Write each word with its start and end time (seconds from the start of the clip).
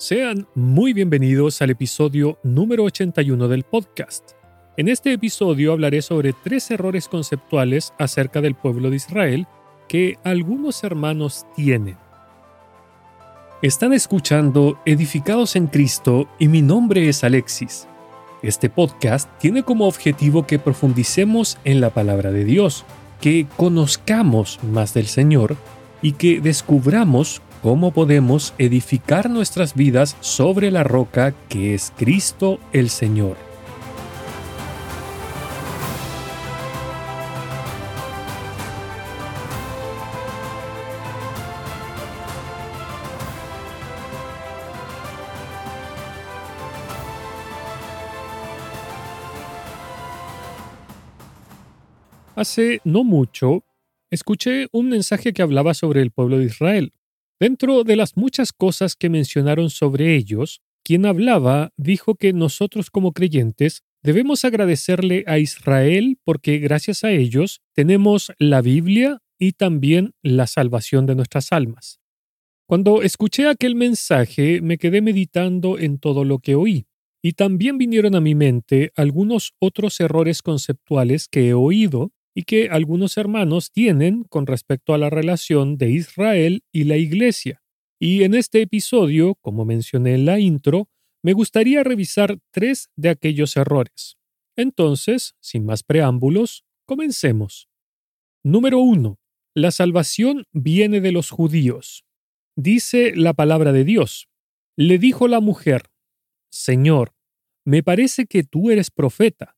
Sean 0.00 0.46
muy 0.54 0.92
bienvenidos 0.92 1.60
al 1.60 1.70
episodio 1.70 2.38
número 2.44 2.84
81 2.84 3.48
del 3.48 3.64
podcast. 3.64 4.30
En 4.76 4.86
este 4.86 5.12
episodio 5.12 5.72
hablaré 5.72 6.02
sobre 6.02 6.32
tres 6.32 6.70
errores 6.70 7.08
conceptuales 7.08 7.92
acerca 7.98 8.40
del 8.40 8.54
pueblo 8.54 8.90
de 8.90 8.96
Israel 8.96 9.48
que 9.88 10.16
algunos 10.22 10.84
hermanos 10.84 11.46
tienen. 11.56 11.96
Están 13.60 13.92
escuchando 13.92 14.80
Edificados 14.86 15.56
en 15.56 15.66
Cristo 15.66 16.28
y 16.38 16.46
mi 16.46 16.62
nombre 16.62 17.08
es 17.08 17.24
Alexis. 17.24 17.88
Este 18.40 18.70
podcast 18.70 19.28
tiene 19.40 19.64
como 19.64 19.88
objetivo 19.88 20.46
que 20.46 20.60
profundicemos 20.60 21.58
en 21.64 21.80
la 21.80 21.90
palabra 21.90 22.30
de 22.30 22.44
Dios, 22.44 22.84
que 23.20 23.48
conozcamos 23.56 24.60
más 24.62 24.94
del 24.94 25.08
Señor 25.08 25.56
y 26.02 26.12
que 26.12 26.40
descubramos 26.40 27.42
cómo 27.62 27.92
podemos 27.92 28.54
edificar 28.58 29.30
nuestras 29.30 29.74
vidas 29.74 30.16
sobre 30.20 30.70
la 30.70 30.84
roca 30.84 31.34
que 31.48 31.74
es 31.74 31.92
Cristo 31.96 32.60
el 32.72 32.90
Señor. 32.90 33.36
Hace 52.38 52.80
no 52.84 53.02
mucho, 53.02 53.64
escuché 54.12 54.68
un 54.70 54.88
mensaje 54.88 55.32
que 55.32 55.42
hablaba 55.42 55.74
sobre 55.74 56.02
el 56.02 56.12
pueblo 56.12 56.38
de 56.38 56.44
Israel. 56.44 56.92
Dentro 57.40 57.84
de 57.84 57.94
las 57.94 58.16
muchas 58.16 58.52
cosas 58.52 58.96
que 58.96 59.08
mencionaron 59.08 59.70
sobre 59.70 60.16
ellos, 60.16 60.60
quien 60.82 61.06
hablaba 61.06 61.72
dijo 61.76 62.16
que 62.16 62.32
nosotros 62.32 62.90
como 62.90 63.12
creyentes 63.12 63.82
debemos 64.02 64.44
agradecerle 64.44 65.24
a 65.26 65.38
Israel 65.38 66.18
porque 66.24 66.58
gracias 66.58 67.04
a 67.04 67.12
ellos 67.12 67.60
tenemos 67.74 68.32
la 68.38 68.60
Biblia 68.60 69.20
y 69.38 69.52
también 69.52 70.14
la 70.22 70.46
salvación 70.46 71.06
de 71.06 71.14
nuestras 71.14 71.52
almas. 71.52 72.00
Cuando 72.66 73.02
escuché 73.02 73.46
aquel 73.46 73.76
mensaje 73.76 74.60
me 74.60 74.78
quedé 74.78 75.00
meditando 75.00 75.78
en 75.78 75.98
todo 75.98 76.24
lo 76.24 76.40
que 76.40 76.54
oí, 76.54 76.86
y 77.22 77.32
también 77.32 77.78
vinieron 77.78 78.14
a 78.14 78.20
mi 78.20 78.34
mente 78.34 78.92
algunos 78.96 79.52
otros 79.58 79.98
errores 80.00 80.42
conceptuales 80.42 81.28
que 81.28 81.48
he 81.48 81.54
oído 81.54 82.12
y 82.38 82.44
que 82.44 82.68
algunos 82.68 83.16
hermanos 83.16 83.72
tienen 83.72 84.22
con 84.22 84.46
respecto 84.46 84.94
a 84.94 84.98
la 84.98 85.10
relación 85.10 85.76
de 85.76 85.90
Israel 85.90 86.62
y 86.70 86.84
la 86.84 86.96
Iglesia. 86.96 87.64
Y 87.98 88.22
en 88.22 88.32
este 88.32 88.62
episodio, 88.62 89.34
como 89.40 89.64
mencioné 89.64 90.14
en 90.14 90.24
la 90.24 90.38
intro, 90.38 90.88
me 91.20 91.32
gustaría 91.32 91.82
revisar 91.82 92.38
tres 92.52 92.90
de 92.94 93.08
aquellos 93.08 93.56
errores. 93.56 94.18
Entonces, 94.54 95.34
sin 95.40 95.64
más 95.64 95.82
preámbulos, 95.82 96.64
comencemos. 96.86 97.68
Número 98.44 98.78
1. 98.78 99.18
La 99.56 99.72
salvación 99.72 100.44
viene 100.52 101.00
de 101.00 101.10
los 101.10 101.30
judíos. 101.30 102.04
Dice 102.54 103.16
la 103.16 103.34
palabra 103.34 103.72
de 103.72 103.82
Dios. 103.82 104.28
Le 104.76 104.98
dijo 104.98 105.26
la 105.26 105.40
mujer, 105.40 105.90
Señor, 106.52 107.16
me 107.64 107.82
parece 107.82 108.26
que 108.26 108.44
tú 108.44 108.70
eres 108.70 108.92
profeta. 108.92 109.57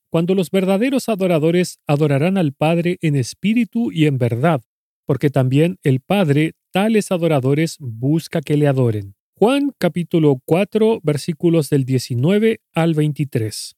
cuando 0.11 0.35
los 0.35 0.51
verdaderos 0.51 1.07
adoradores 1.07 1.79
adorarán 1.87 2.37
al 2.37 2.51
Padre 2.51 2.97
en 3.01 3.15
espíritu 3.15 3.93
y 3.93 4.07
en 4.07 4.17
verdad, 4.17 4.61
porque 5.05 5.29
también 5.29 5.77
el 5.83 6.01
Padre 6.01 6.53
tales 6.71 7.11
adoradores 7.11 7.77
busca 7.79 8.41
que 8.41 8.57
le 8.57 8.67
adoren. 8.67 9.15
Juan 9.35 9.71
capítulo 9.77 10.41
4 10.43 10.99
versículos 11.01 11.69
del 11.69 11.85
19 11.85 12.59
al 12.73 12.93
23. 12.93 13.77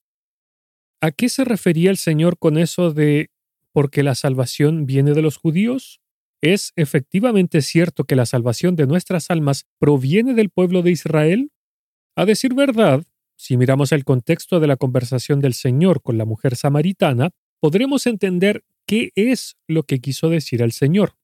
¿A 1.02 1.12
qué 1.12 1.30
se 1.30 1.46
refería 1.46 1.92
el 1.92 1.98
Señor 1.98 2.40
con 2.40 2.58
eso 2.58 2.92
de 2.92 3.30
porque 3.72 4.02
la 4.02 4.16
salvación 4.16 4.88
viene 4.88 5.14
de 5.14 5.22
los 5.22 5.38
judíos? 5.38 6.02
¿Es 6.42 6.74
efectivamente 6.76 7.62
cierto 7.62 8.06
que 8.06 8.16
la 8.16 8.26
salvación 8.26 8.76
de 8.76 8.88
nuestras 8.88 9.30
almas 9.30 9.68
proviene 9.78 10.34
del 10.34 10.50
pueblo 10.50 10.82
de 10.82 10.92
Israel? 10.92 11.52
A 12.16 12.26
decir 12.26 12.56
verdad, 12.56 13.04
si 13.36 13.58
miramos 13.58 13.92
el 13.92 14.04
contexto 14.04 14.60
de 14.60 14.68
la 14.68 14.78
conversación 14.78 15.40
del 15.40 15.54
Señor 15.54 16.02
con 16.02 16.18
la 16.18 16.26
mujer 16.26 16.56
samaritana, 16.56 17.32
podremos 17.60 18.08
entender 18.08 18.64
qué 18.86 19.12
es 19.16 19.56
lo 19.68 19.84
que 19.84 20.00
quiso 20.00 20.30
decir 20.30 20.62
el 20.62 20.72
Señor. 20.72 21.16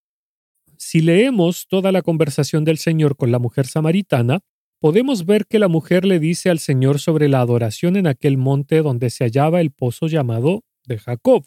Si 0.77 1.01
leemos 1.01 1.67
toda 1.67 1.91
la 1.91 2.01
conversación 2.01 2.63
del 2.63 2.77
Señor 2.77 3.17
con 3.17 3.31
la 3.31 3.39
mujer 3.39 3.67
samaritana, 3.67 4.39
podemos 4.79 5.25
ver 5.25 5.45
que 5.45 5.59
la 5.59 5.67
mujer 5.67 6.05
le 6.05 6.19
dice 6.19 6.49
al 6.49 6.59
Señor 6.59 6.99
sobre 6.99 7.27
la 7.27 7.41
adoración 7.41 7.97
en 7.97 8.07
aquel 8.07 8.37
monte 8.37 8.81
donde 8.81 9.09
se 9.09 9.25
hallaba 9.25 9.59
el 9.61 9.71
pozo 9.71 10.07
llamado 10.07 10.63
de 10.85 10.97
Jacob. 10.97 11.45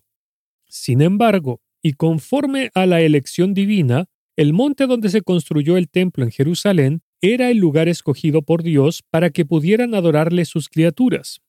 Sin 0.69 1.01
embargo, 1.01 1.61
y 1.83 1.95
conforme 1.95 2.71
a 2.75 2.87
la 2.87 3.01
elección 3.01 3.55
divina, 3.55 4.07
el 4.37 4.53
monte 4.53 4.87
donde 4.87 5.09
se 5.09 5.23
construyó 5.23 5.77
el 5.77 5.89
templo 5.89 6.25
en 6.25 6.31
Jerusalén 6.31 7.03
era 7.23 7.51
el 7.51 7.59
lugar 7.59 7.89
escogido 7.89 8.43
por 8.43 8.63
Dios 8.63 9.03
para 9.11 9.31
que 9.31 9.47
pudieran 9.47 9.95
adorarle 9.95 10.45
sus 10.45 10.69
criaturas. 10.69 11.41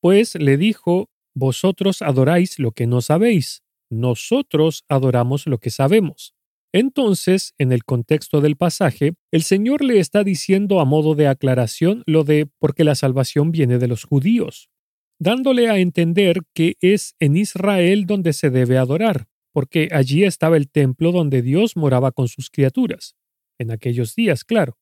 Pues 0.00 0.34
le 0.36 0.56
dijo, 0.56 1.08
Vosotros 1.34 2.02
adoráis 2.02 2.58
lo 2.58 2.72
que 2.72 2.86
no 2.86 3.00
sabéis, 3.00 3.62
nosotros 3.90 4.84
adoramos 4.88 5.46
lo 5.46 5.58
que 5.58 5.70
sabemos. 5.70 6.34
Entonces, 6.74 7.54
en 7.58 7.72
el 7.72 7.84
contexto 7.84 8.40
del 8.40 8.56
pasaje, 8.56 9.14
el 9.30 9.42
Señor 9.42 9.82
le 9.82 9.98
está 9.98 10.24
diciendo 10.24 10.80
a 10.80 10.84
modo 10.84 11.14
de 11.14 11.28
aclaración 11.28 12.02
lo 12.06 12.24
de 12.24 12.48
porque 12.58 12.84
la 12.84 12.94
salvación 12.94 13.50
viene 13.50 13.78
de 13.78 13.88
los 13.88 14.04
judíos, 14.04 14.70
dándole 15.18 15.68
a 15.68 15.78
entender 15.78 16.42
que 16.54 16.76
es 16.80 17.14
en 17.18 17.36
Israel 17.36 18.06
donde 18.06 18.32
se 18.32 18.50
debe 18.50 18.78
adorar, 18.78 19.26
porque 19.52 19.88
allí 19.92 20.24
estaba 20.24 20.56
el 20.56 20.70
templo 20.70 21.12
donde 21.12 21.42
Dios 21.42 21.76
moraba 21.76 22.12
con 22.12 22.28
sus 22.28 22.50
criaturas. 22.50 23.16
En 23.58 23.70
aquellos 23.70 24.14
días, 24.14 24.44
claro. 24.44 24.78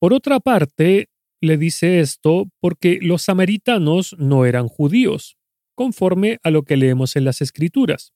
Por 0.00 0.12
otra 0.12 0.38
parte, 0.38 1.08
le 1.40 1.56
dice 1.56 2.00
esto 2.00 2.46
porque 2.60 2.98
los 3.00 3.22
samaritanos 3.22 4.14
no 4.18 4.46
eran 4.46 4.68
judíos, 4.68 5.36
conforme 5.74 6.38
a 6.42 6.50
lo 6.50 6.62
que 6.62 6.76
leemos 6.76 7.16
en 7.16 7.24
las 7.24 7.40
Escrituras. 7.40 8.12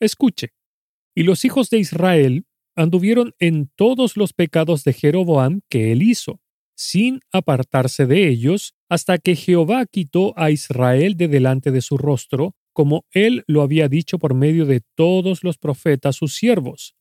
Escuche. 0.00 0.50
Y 1.14 1.22
los 1.22 1.44
hijos 1.44 1.70
de 1.70 1.78
Israel 1.78 2.44
anduvieron 2.74 3.34
en 3.38 3.70
todos 3.74 4.16
los 4.16 4.32
pecados 4.32 4.84
de 4.84 4.92
Jeroboam 4.92 5.60
que 5.70 5.92
él 5.92 6.02
hizo, 6.02 6.40
sin 6.76 7.20
apartarse 7.32 8.06
de 8.06 8.28
ellos, 8.28 8.74
hasta 8.90 9.18
que 9.18 9.34
Jehová 9.34 9.86
quitó 9.86 10.38
a 10.38 10.50
Israel 10.50 11.16
de 11.16 11.28
delante 11.28 11.70
de 11.70 11.80
su 11.80 11.96
rostro, 11.96 12.54
como 12.74 13.06
él 13.10 13.44
lo 13.46 13.62
había 13.62 13.88
dicho 13.88 14.18
por 14.18 14.34
medio 14.34 14.66
de 14.66 14.82
todos 14.94 15.42
los 15.42 15.56
profetas 15.56 16.16
sus 16.16 16.34
siervos, 16.34 16.94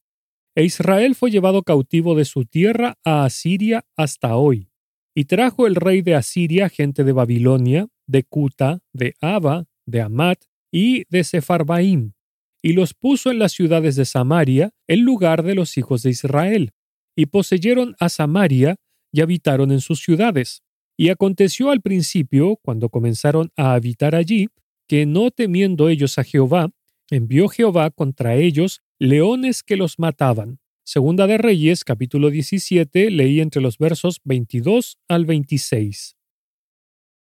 e 0.56 0.64
Israel 0.64 1.16
fue 1.16 1.32
llevado 1.32 1.64
cautivo 1.64 2.16
de 2.16 2.26
su 2.26 2.46
tierra 2.46 2.98
a 3.04 3.26
Asiria 3.26 3.86
hasta 3.96 4.38
hoy. 4.38 4.70
Y 5.14 5.26
trajo 5.26 5.68
el 5.68 5.76
rey 5.76 6.02
de 6.02 6.16
Asiria 6.16 6.70
gente 6.70 7.04
de 7.04 7.12
Babilonia, 7.12 7.88
de 8.08 8.24
Cuta, 8.24 8.80
de 8.94 9.16
Aba, 9.22 9.66
de 9.86 10.02
Amat 10.02 10.44
y 10.72 11.04
de 11.10 11.24
Sepharbaim, 11.24 12.14
y 12.62 12.74
los 12.74 12.94
puso 12.94 13.30
en 13.30 13.40
las 13.40 13.52
ciudades 13.52 13.96
de 13.96 14.06
Samaria, 14.06 14.72
en 14.88 15.02
lugar 15.02 15.44
de 15.44 15.56
los 15.56 15.78
hijos 15.78 16.02
de 16.02 16.10
Israel. 16.10 16.72
Y 17.16 17.28
poseyeron 17.28 17.96
a 18.00 18.10
Samaria 18.10 18.78
y 19.12 19.22
habitaron 19.22 19.72
en 19.72 19.82
sus 19.82 20.02
ciudades. 20.02 20.64
Y 20.98 21.10
aconteció 21.10 21.70
al 21.70 21.82
principio, 21.82 22.58
cuando 22.64 22.90
comenzaron 22.90 23.52
a 23.56 23.74
habitar 23.74 24.16
allí, 24.16 24.48
que 24.88 25.06
no 25.06 25.30
temiendo 25.30 25.90
ellos 25.90 26.18
a 26.18 26.24
Jehová, 26.24 26.72
envió 27.12 27.50
Jehová 27.50 27.92
contra 27.92 28.36
ellos 28.36 28.82
leones 29.00 29.64
que 29.64 29.76
los 29.76 30.00
mataban. 30.00 30.60
Segunda 30.84 31.28
de 31.28 31.38
Reyes, 31.38 31.84
capítulo 31.84 32.30
17, 32.30 33.12
leí 33.12 33.42
entre 33.42 33.62
los 33.62 33.78
versos 33.78 34.22
22 34.24 35.00
al 35.10 35.26
26. 35.26 36.16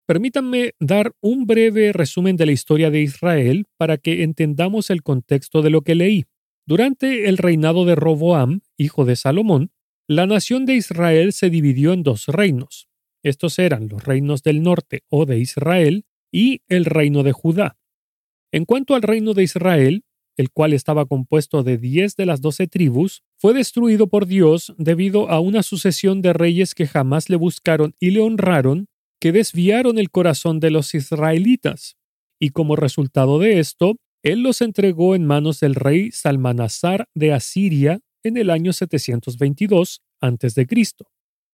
Permítanme 0.07 0.73
dar 0.79 1.13
un 1.21 1.45
breve 1.45 1.93
resumen 1.93 2.37
de 2.37 2.47
la 2.47 2.53
historia 2.53 2.89
de 2.89 3.01
Israel 3.01 3.67
para 3.77 3.97
que 3.97 4.23
entendamos 4.23 4.89
el 4.89 5.03
contexto 5.03 5.61
de 5.61 5.69
lo 5.69 5.81
que 5.81 5.93
leí. 5.93 6.25
Durante 6.65 7.29
el 7.29 7.37
reinado 7.37 7.85
de 7.85 7.95
Roboam, 7.95 8.61
hijo 8.75 9.05
de 9.05 9.15
Salomón, 9.15 9.71
la 10.07 10.25
nación 10.25 10.65
de 10.65 10.73
Israel 10.73 11.33
se 11.33 11.51
dividió 11.51 11.93
en 11.93 12.01
dos 12.01 12.25
reinos. 12.27 12.89
Estos 13.21 13.59
eran 13.59 13.89
los 13.89 14.03
reinos 14.03 14.41
del 14.41 14.63
norte 14.63 15.03
o 15.09 15.27
de 15.27 15.37
Israel 15.37 16.05
y 16.31 16.61
el 16.67 16.85
reino 16.85 17.21
de 17.21 17.33
Judá. 17.33 17.77
En 18.51 18.65
cuanto 18.65 18.95
al 18.95 19.03
reino 19.03 19.35
de 19.35 19.43
Israel, 19.43 20.03
el 20.39 20.51
cual 20.51 20.71
estaba 20.71 21.05
compuesto 21.05 21.63
de 21.63 21.77
diez 21.77 22.15
de 22.15 22.25
las 22.25 22.39
doce 22.39 22.65
tribus, 22.65 23.23
fue 23.37 23.53
destruido 23.53 24.07
por 24.07 24.25
Dios 24.25 24.73
debido 24.77 25.29
a 25.29 25.41
una 25.41 25.63
sucesión 25.63 26.21
de 26.21 26.31
reyes 26.31 26.75
que 26.75 26.87
jamás 26.87 27.29
le 27.29 27.35
buscaron 27.35 27.93
y 27.99 28.11
le 28.11 28.21
honraron, 28.21 28.87
que 29.19 29.33
desviaron 29.33 29.99
el 29.99 30.11
corazón 30.11 30.61
de 30.61 30.71
los 30.71 30.95
israelitas. 30.95 31.97
Y 32.39 32.51
como 32.51 32.77
resultado 32.77 33.37
de 33.37 33.59
esto, 33.59 33.97
él 34.23 34.41
los 34.41 34.61
entregó 34.61 35.13
en 35.13 35.25
manos 35.25 35.59
del 35.59 35.75
rey 35.75 36.09
Salmanasar 36.13 37.09
de 37.13 37.33
Asiria 37.33 37.99
en 38.23 38.37
el 38.37 38.49
año 38.49 38.71
722 38.71 40.03
a.C. 40.21 40.67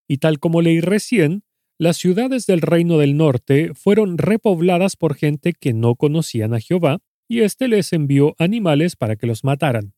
Y 0.07 0.17
tal 0.17 0.37
como 0.37 0.61
leí 0.61 0.79
recién, 0.79 1.41
las 1.79 1.97
ciudades 1.97 2.45
del 2.45 2.61
reino 2.61 2.99
del 2.99 3.17
norte 3.17 3.73
fueron 3.73 4.19
repobladas 4.19 4.95
por 4.95 5.15
gente 5.15 5.53
que 5.53 5.73
no 5.73 5.95
conocían 5.95 6.53
a 6.53 6.59
Jehová, 6.59 6.99
y 7.27 7.41
éste 7.41 7.67
les 7.67 7.93
envió 7.93 8.35
animales 8.39 8.95
para 8.95 9.15
que 9.15 9.27
los 9.27 9.43
mataran. 9.43 9.93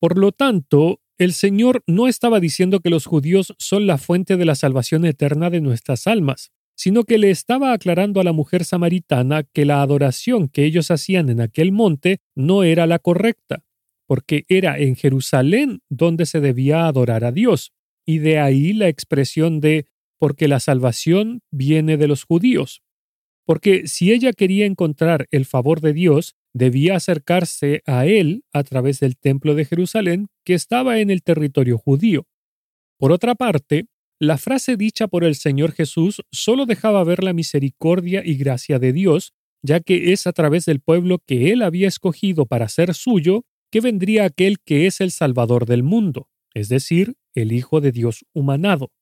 Por 0.00 0.18
lo 0.18 0.32
tanto, 0.32 1.00
el 1.18 1.32
Señor 1.32 1.82
no 1.86 2.08
estaba 2.08 2.40
diciendo 2.40 2.80
que 2.80 2.90
los 2.90 3.06
judíos 3.06 3.54
son 3.58 3.86
la 3.86 3.98
fuente 3.98 4.36
de 4.36 4.44
la 4.44 4.54
salvación 4.54 5.04
eterna 5.04 5.50
de 5.50 5.60
nuestras 5.60 6.06
almas, 6.06 6.50
sino 6.74 7.04
que 7.04 7.18
le 7.18 7.30
estaba 7.30 7.72
aclarando 7.72 8.20
a 8.20 8.24
la 8.24 8.32
mujer 8.32 8.64
samaritana 8.64 9.44
que 9.44 9.64
la 9.64 9.82
adoración 9.82 10.48
que 10.48 10.64
ellos 10.64 10.90
hacían 10.90 11.28
en 11.28 11.40
aquel 11.40 11.70
monte 11.70 12.18
no 12.34 12.64
era 12.64 12.86
la 12.86 12.98
correcta, 12.98 13.64
porque 14.06 14.44
era 14.48 14.78
en 14.78 14.96
Jerusalén 14.96 15.80
donde 15.88 16.26
se 16.26 16.40
debía 16.40 16.86
adorar 16.86 17.24
a 17.24 17.32
Dios, 17.32 17.72
y 18.04 18.18
de 18.18 18.38
ahí 18.38 18.72
la 18.72 18.88
expresión 18.88 19.60
de 19.60 19.86
porque 20.18 20.48
la 20.48 20.60
salvación 20.60 21.42
viene 21.50 21.96
de 21.96 22.08
los 22.08 22.24
judíos. 22.24 22.82
Porque 23.44 23.86
si 23.86 24.12
ella 24.12 24.32
quería 24.32 24.66
encontrar 24.66 25.26
el 25.30 25.46
favor 25.46 25.80
de 25.80 25.92
Dios, 25.92 26.36
debía 26.54 26.96
acercarse 26.96 27.82
a 27.86 28.06
él 28.06 28.44
a 28.52 28.62
través 28.62 29.00
del 29.00 29.16
templo 29.16 29.54
de 29.54 29.64
Jerusalén 29.64 30.28
que 30.44 30.54
estaba 30.54 31.00
en 31.00 31.10
el 31.10 31.22
territorio 31.22 31.78
judío. 31.78 32.26
Por 32.98 33.12
otra 33.12 33.34
parte, 33.34 33.86
la 34.20 34.38
frase 34.38 34.76
dicha 34.76 35.08
por 35.08 35.24
el 35.24 35.34
Señor 35.34 35.72
Jesús 35.72 36.22
solo 36.30 36.64
dejaba 36.64 37.02
ver 37.02 37.24
la 37.24 37.32
misericordia 37.32 38.22
y 38.24 38.36
gracia 38.36 38.78
de 38.78 38.92
Dios, 38.92 39.32
ya 39.62 39.80
que 39.80 40.12
es 40.12 40.28
a 40.28 40.32
través 40.32 40.64
del 40.64 40.80
pueblo 40.80 41.18
que 41.26 41.50
él 41.50 41.62
había 41.62 41.88
escogido 41.88 42.46
para 42.46 42.68
ser 42.68 42.94
suyo 42.94 43.44
que 43.72 43.80
vendría 43.80 44.24
aquel 44.24 44.60
que 44.60 44.86
es 44.86 45.00
el 45.00 45.10
Salvador 45.10 45.66
del 45.66 45.82
mundo, 45.82 46.28
es 46.54 46.68
decir, 46.68 47.16
el 47.34 47.50
Hijo 47.50 47.80
de 47.80 47.90
Dios 47.90 48.24
humanado. 48.32 48.92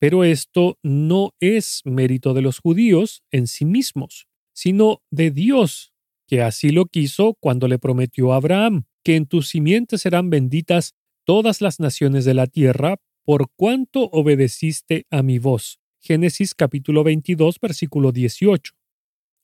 Pero 0.00 0.24
esto 0.24 0.76
no 0.82 1.34
es 1.38 1.82
mérito 1.84 2.34
de 2.34 2.42
los 2.42 2.58
judíos 2.58 3.22
en 3.30 3.46
sí 3.46 3.64
mismos, 3.64 4.26
sino 4.52 5.02
de 5.10 5.30
Dios, 5.30 5.93
que 6.34 6.42
así 6.42 6.70
lo 6.70 6.86
quiso 6.86 7.34
cuando 7.38 7.68
le 7.68 7.78
prometió 7.78 8.32
a 8.32 8.36
Abraham, 8.38 8.86
que 9.04 9.14
en 9.14 9.26
tus 9.26 9.50
simientes 9.50 10.00
serán 10.00 10.30
benditas 10.30 10.96
todas 11.22 11.60
las 11.60 11.78
naciones 11.78 12.24
de 12.24 12.34
la 12.34 12.48
tierra, 12.48 12.96
por 13.22 13.52
cuanto 13.54 14.08
obedeciste 14.10 15.06
a 15.10 15.22
mi 15.22 15.38
voz. 15.38 15.78
Génesis 16.00 16.56
capítulo 16.56 17.04
22, 17.04 17.60
versículo 17.60 18.10
18. 18.10 18.72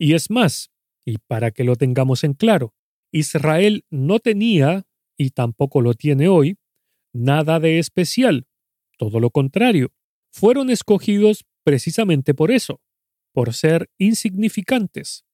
Y 0.00 0.14
es 0.14 0.30
más, 0.30 0.72
y 1.04 1.18
para 1.18 1.52
que 1.52 1.62
lo 1.62 1.76
tengamos 1.76 2.24
en 2.24 2.32
claro, 2.32 2.74
Israel 3.12 3.84
no 3.88 4.18
tenía, 4.18 4.82
y 5.16 5.30
tampoco 5.30 5.82
lo 5.82 5.94
tiene 5.94 6.26
hoy, 6.26 6.58
nada 7.12 7.60
de 7.60 7.78
especial. 7.78 8.48
Todo 8.98 9.20
lo 9.20 9.30
contrario, 9.30 9.92
fueron 10.32 10.70
escogidos 10.70 11.44
precisamente 11.62 12.34
por 12.34 12.50
eso, 12.50 12.80
por 13.32 13.54
ser 13.54 13.88
insignificantes. 13.96 15.24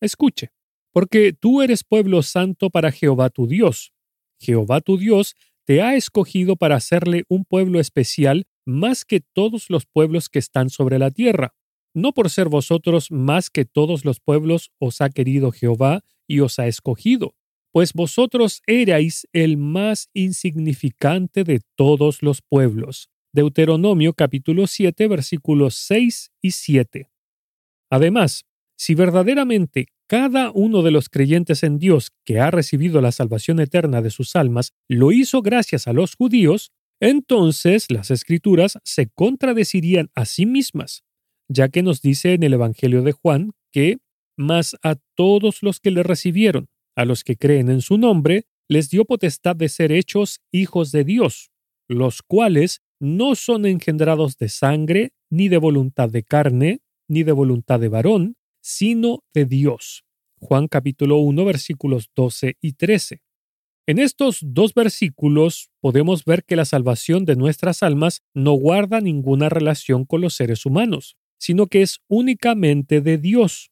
Escuche, 0.00 0.50
porque 0.94 1.32
tú 1.32 1.60
eres 1.60 1.82
pueblo 1.82 2.22
santo 2.22 2.70
para 2.70 2.92
Jehová 2.92 3.28
tu 3.28 3.48
Dios. 3.48 3.92
Jehová 4.38 4.80
tu 4.80 4.96
Dios 4.96 5.34
te 5.64 5.82
ha 5.82 5.96
escogido 5.96 6.54
para 6.54 6.76
hacerle 6.76 7.24
un 7.28 7.44
pueblo 7.44 7.80
especial 7.80 8.46
más 8.64 9.04
que 9.04 9.20
todos 9.20 9.70
los 9.70 9.86
pueblos 9.86 10.28
que 10.28 10.38
están 10.38 10.70
sobre 10.70 11.00
la 11.00 11.10
tierra. 11.10 11.52
No 11.94 12.12
por 12.12 12.30
ser 12.30 12.48
vosotros 12.48 13.10
más 13.10 13.50
que 13.50 13.64
todos 13.64 14.04
los 14.04 14.20
pueblos 14.20 14.70
os 14.78 15.00
ha 15.00 15.10
querido 15.10 15.50
Jehová 15.50 16.04
y 16.28 16.40
os 16.40 16.60
ha 16.60 16.68
escogido, 16.68 17.34
pues 17.72 17.92
vosotros 17.92 18.62
erais 18.68 19.26
el 19.32 19.56
más 19.56 20.10
insignificante 20.12 21.42
de 21.42 21.60
todos 21.74 22.22
los 22.22 22.40
pueblos. 22.40 23.10
Deuteronomio 23.32 24.12
capítulo 24.12 24.68
7 24.68 25.08
versículos 25.08 25.74
6 25.74 26.30
y 26.40 26.52
7. 26.52 27.10
Además, 27.90 28.44
si 28.76 28.94
verdaderamente 28.94 29.88
cada 30.06 30.50
uno 30.50 30.82
de 30.82 30.90
los 30.90 31.08
creyentes 31.08 31.62
en 31.62 31.78
Dios 31.78 32.10
que 32.24 32.40
ha 32.40 32.50
recibido 32.50 33.00
la 33.00 33.12
salvación 33.12 33.60
eterna 33.60 34.02
de 34.02 34.10
sus 34.10 34.36
almas 34.36 34.72
lo 34.88 35.12
hizo 35.12 35.42
gracias 35.42 35.86
a 35.88 35.92
los 35.92 36.14
judíos, 36.14 36.72
entonces 37.00 37.86
las 37.90 38.10
escrituras 38.10 38.78
se 38.84 39.08
contradecirían 39.08 40.10
a 40.14 40.26
sí 40.26 40.46
mismas, 40.46 41.04
ya 41.48 41.68
que 41.68 41.82
nos 41.82 42.02
dice 42.02 42.34
en 42.34 42.42
el 42.42 42.54
Evangelio 42.54 43.02
de 43.02 43.12
Juan 43.12 43.52
que, 43.72 43.98
más 44.36 44.76
a 44.82 44.96
todos 45.14 45.62
los 45.62 45.80
que 45.80 45.90
le 45.90 46.02
recibieron, 46.02 46.68
a 46.96 47.04
los 47.04 47.24
que 47.24 47.36
creen 47.36 47.70
en 47.70 47.80
su 47.80 47.98
nombre, 47.98 48.44
les 48.68 48.90
dio 48.90 49.04
potestad 49.04 49.56
de 49.56 49.68
ser 49.68 49.92
hechos 49.92 50.40
hijos 50.52 50.92
de 50.92 51.04
Dios, 51.04 51.50
los 51.88 52.22
cuales 52.22 52.82
no 53.00 53.34
son 53.34 53.66
engendrados 53.66 54.38
de 54.38 54.48
sangre, 54.48 55.12
ni 55.30 55.48
de 55.48 55.58
voluntad 55.58 56.08
de 56.08 56.22
carne, 56.22 56.80
ni 57.08 57.22
de 57.22 57.32
voluntad 57.32 57.80
de 57.80 57.88
varón, 57.88 58.36
sino 58.64 59.22
de 59.34 59.44
Dios. 59.44 60.04
Juan 60.40 60.68
capítulo 60.68 61.18
1 61.18 61.44
versículos 61.44 62.08
12 62.16 62.56
y 62.62 62.72
13. 62.72 63.20
En 63.86 63.98
estos 63.98 64.38
dos 64.40 64.72
versículos 64.72 65.68
podemos 65.80 66.24
ver 66.24 66.44
que 66.44 66.56
la 66.56 66.64
salvación 66.64 67.26
de 67.26 67.36
nuestras 67.36 67.82
almas 67.82 68.22
no 68.32 68.52
guarda 68.52 69.02
ninguna 69.02 69.50
relación 69.50 70.06
con 70.06 70.22
los 70.22 70.34
seres 70.34 70.64
humanos, 70.64 71.18
sino 71.38 71.66
que 71.66 71.82
es 71.82 72.00
únicamente 72.08 73.02
de 73.02 73.18
Dios. 73.18 73.70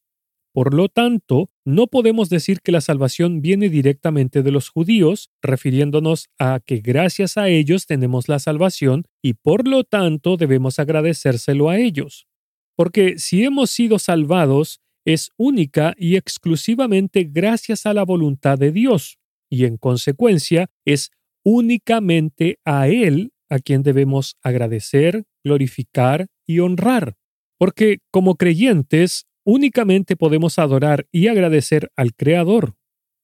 Por 0.53 0.75
lo 0.75 0.91
tanto, 0.91 1.49
no 1.65 1.87
podemos 1.87 2.29
decir 2.29 2.61
que 2.61 2.73
la 2.73 2.83
salvación 2.83 3.41
viene 3.41 3.71
directamente 3.71 4.43
de 4.43 4.51
los 4.51 4.69
judíos, 4.69 5.31
refiriéndonos 5.41 6.29
a 6.39 6.61
que 6.61 6.81
gracias 6.81 7.39
a 7.39 7.49
ellos 7.49 7.87
tenemos 7.87 8.29
la 8.29 8.39
salvación 8.39 9.07
y 9.23 9.33
por 9.33 9.67
lo 9.67 9.85
tanto 9.85 10.37
debemos 10.37 10.79
agradecérselo 10.79 11.71
a 11.71 11.79
ellos 11.79 12.27
porque 12.77 13.19
si 13.19 13.45
hemos 13.45 13.71
sido 13.71 13.99
salvados 13.99 14.81
es 15.05 15.31
única 15.37 15.95
y 15.97 16.17
exclusivamente 16.17 17.29
gracias 17.31 17.87
a 17.87 17.95
la 17.95 18.05
voluntad 18.05 18.59
de 18.59 18.73
Dios, 18.73 19.19
y 19.51 19.65
en 19.65 19.77
consecuencia 19.77 20.71
es 20.85 21.11
únicamente 21.45 22.59
a 22.65 22.89
Él 22.89 23.33
a 23.51 23.59
quien 23.59 23.83
debemos 23.83 24.37
agradecer, 24.43 25.25
glorificar 25.45 26.29
y 26.47 26.61
honrar, 26.61 27.17
porque 27.59 27.99
como 28.11 28.37
creyentes 28.37 29.27
únicamente 29.45 30.17
podemos 30.17 30.59
adorar 30.59 31.07
y 31.13 31.27
agradecer 31.27 31.91
al 31.97 32.15
Creador, 32.15 32.77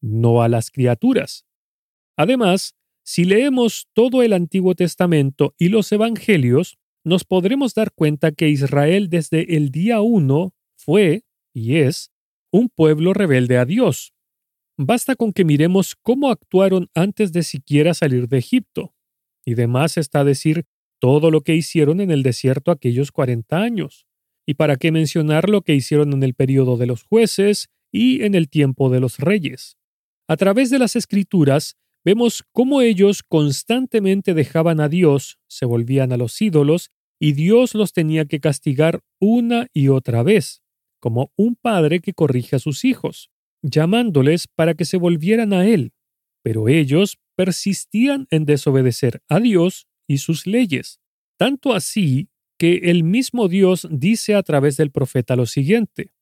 no 0.03 0.43
a 0.43 0.49
las 0.49 0.71
criaturas. 0.71 1.47
Además, 2.17 2.75
si 3.05 3.25
leemos 3.25 3.89
todo 3.95 4.23
el 4.23 4.35
Antiguo 4.35 4.75
Testamento 4.75 5.55
y 5.57 5.71
los 5.71 5.91
Evangelios, 5.93 6.77
nos 7.09 7.25
podremos 7.25 7.75
dar 7.75 7.93
cuenta 7.93 8.33
que 8.33 8.49
Israel 8.49 9.09
desde 9.09 9.57
el 9.57 9.71
día 9.71 10.01
uno 10.01 10.55
fue, 10.77 11.25
y 11.53 11.77
es, 11.77 12.13
un 12.53 12.69
pueblo 12.69 13.15
rebelde 13.15 13.59
a 13.59 13.65
Dios. 13.65 14.13
Basta 14.77 15.17
con 15.17 15.33
que 15.33 15.45
miremos 15.45 15.97
cómo 15.97 16.31
actuaron 16.31 16.89
antes 16.95 17.33
de 17.33 17.43
siquiera 17.43 17.95
salir 17.95 18.29
de 18.29 18.39
Egipto. 18.39 18.95
Y 19.45 19.55
demás 19.55 19.97
está 19.97 20.23
decir 20.23 20.67
todo 21.01 21.31
lo 21.31 21.41
que 21.41 21.55
hicieron 21.55 22.01
en 22.01 22.11
el 22.11 22.23
desierto 22.23 22.71
aquellos 22.71 23.11
40 23.11 23.57
años. 23.57 24.07
Y 24.47 24.55
para 24.55 24.77
qué 24.77 24.93
mencionar 24.93 25.49
lo 25.49 25.63
que 25.63 25.75
hicieron 25.75 26.13
en 26.13 26.23
el 26.23 26.35
periodo 26.35 26.77
de 26.77 26.87
los 26.87 27.03
jueces 27.03 27.69
y 27.91 28.23
en 28.23 28.35
el 28.35 28.49
tiempo 28.49 28.91
de 28.91 29.01
los 29.01 29.19
reyes. 29.19 29.77
A 30.29 30.37
través 30.37 30.71
de 30.71 30.79
las 30.79 30.95
escrituras 30.95 31.77
vemos 32.05 32.45
cómo 32.53 32.83
ellos 32.83 33.23
constantemente 33.23 34.35
dejaban 34.35 34.81
a 34.81 34.89
Dios, 34.89 35.39
se 35.49 35.67
volvían 35.67 36.13
a 36.13 36.17
los 36.17 36.41
ídolos 36.41 36.91
y 37.21 37.33
Dios 37.33 37.75
los 37.75 37.93
tenía 37.93 38.27
que 38.27 38.41
castigar 38.41 39.01
una 39.21 39.69
y 39.73 39.89
otra 39.89 40.23
vez, 40.23 40.63
como 41.01 41.33
un 41.37 41.57
padre 41.57 42.01
que 42.01 42.15
corrige 42.15 42.57
a 42.57 42.61
sus 42.61 42.85
hijos, 42.85 43.31
llamándoles 43.63 44.47
para 44.47 44.75
que 44.75 44.85
se 44.85 44.97
volvieran 44.97 45.53
a 45.53 45.67
Él. 45.67 45.93
Pero 46.43 46.69
ellos 46.69 47.19
persistían 47.37 48.27
en 48.31 48.45
desobedecer 48.45 49.23
a 49.29 49.41
Dios 49.41 49.87
y 50.09 50.19
sus 50.19 50.47
leyes, 50.47 51.01
tanto 51.37 51.75
así 51.75 52.29
que 52.59 52.91
el 52.91 53.05
mismo 53.05 53.49
Dios 53.49 53.87
dice 53.91 54.35
a 54.35 54.43
través 54.43 54.77
del 54.77 54.91
profeta 54.91 55.37
lo 55.37 55.47
siguiente, 55.47 56.13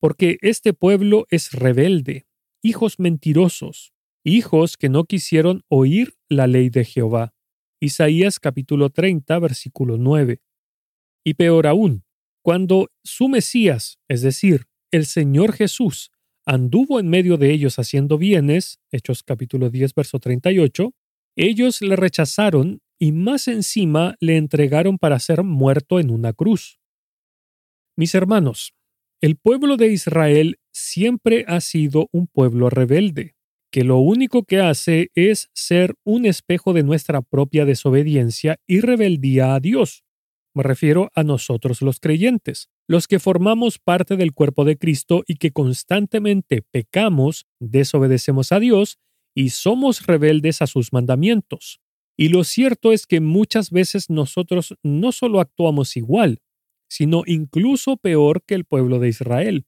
porque 0.00 0.38
este 0.42 0.72
pueblo 0.72 1.26
es 1.30 1.52
rebelde, 1.52 2.26
hijos 2.62 2.98
mentirosos, 2.98 3.92
hijos 4.24 4.76
que 4.76 4.88
no 4.88 5.04
quisieron 5.04 5.62
oír 5.68 6.14
la 6.28 6.46
ley 6.46 6.70
de 6.70 6.84
Jehová. 6.84 7.34
Isaías 7.84 8.40
capítulo 8.40 8.88
30, 8.88 9.38
versículo 9.38 9.98
9. 9.98 10.40
Y 11.22 11.34
peor 11.34 11.66
aún, 11.66 12.04
cuando 12.42 12.90
su 13.02 13.28
Mesías, 13.28 13.98
es 14.08 14.22
decir, 14.22 14.64
el 14.90 15.04
Señor 15.04 15.52
Jesús, 15.52 16.10
anduvo 16.46 16.98
en 16.98 17.08
medio 17.08 17.36
de 17.36 17.52
ellos 17.52 17.78
haciendo 17.78 18.16
bienes, 18.16 18.78
Hechos 18.90 19.22
capítulo 19.22 19.68
10, 19.68 19.94
verso 19.94 20.18
38, 20.18 20.94
ellos 21.36 21.82
le 21.82 21.96
rechazaron 21.96 22.80
y 22.98 23.12
más 23.12 23.48
encima 23.48 24.16
le 24.18 24.38
entregaron 24.38 24.96
para 24.96 25.18
ser 25.18 25.42
muerto 25.42 26.00
en 26.00 26.10
una 26.10 26.32
cruz. 26.32 26.80
Mis 27.96 28.14
hermanos, 28.14 28.74
el 29.20 29.36
pueblo 29.36 29.76
de 29.76 29.88
Israel 29.88 30.58
siempre 30.72 31.44
ha 31.48 31.60
sido 31.60 32.08
un 32.12 32.28
pueblo 32.28 32.70
rebelde, 32.70 33.33
que 33.74 33.82
lo 33.82 33.98
único 33.98 34.44
que 34.44 34.60
hace 34.60 35.10
es 35.16 35.50
ser 35.52 35.96
un 36.04 36.26
espejo 36.26 36.72
de 36.74 36.84
nuestra 36.84 37.22
propia 37.22 37.64
desobediencia 37.64 38.60
y 38.68 38.78
rebeldía 38.78 39.56
a 39.56 39.58
Dios. 39.58 40.04
Me 40.54 40.62
refiero 40.62 41.10
a 41.12 41.24
nosotros 41.24 41.82
los 41.82 41.98
creyentes, 41.98 42.70
los 42.86 43.08
que 43.08 43.18
formamos 43.18 43.80
parte 43.80 44.16
del 44.16 44.32
cuerpo 44.32 44.64
de 44.64 44.78
Cristo 44.78 45.24
y 45.26 45.38
que 45.38 45.50
constantemente 45.50 46.62
pecamos, 46.62 47.46
desobedecemos 47.58 48.52
a 48.52 48.60
Dios 48.60 49.00
y 49.34 49.48
somos 49.48 50.06
rebeldes 50.06 50.62
a 50.62 50.68
sus 50.68 50.92
mandamientos. 50.92 51.80
Y 52.16 52.28
lo 52.28 52.44
cierto 52.44 52.92
es 52.92 53.08
que 53.08 53.18
muchas 53.18 53.72
veces 53.72 54.08
nosotros 54.08 54.76
no 54.84 55.10
solo 55.10 55.40
actuamos 55.40 55.96
igual, 55.96 56.42
sino 56.88 57.24
incluso 57.26 57.96
peor 57.96 58.44
que 58.46 58.54
el 58.54 58.66
pueblo 58.66 59.00
de 59.00 59.08
Israel. 59.08 59.66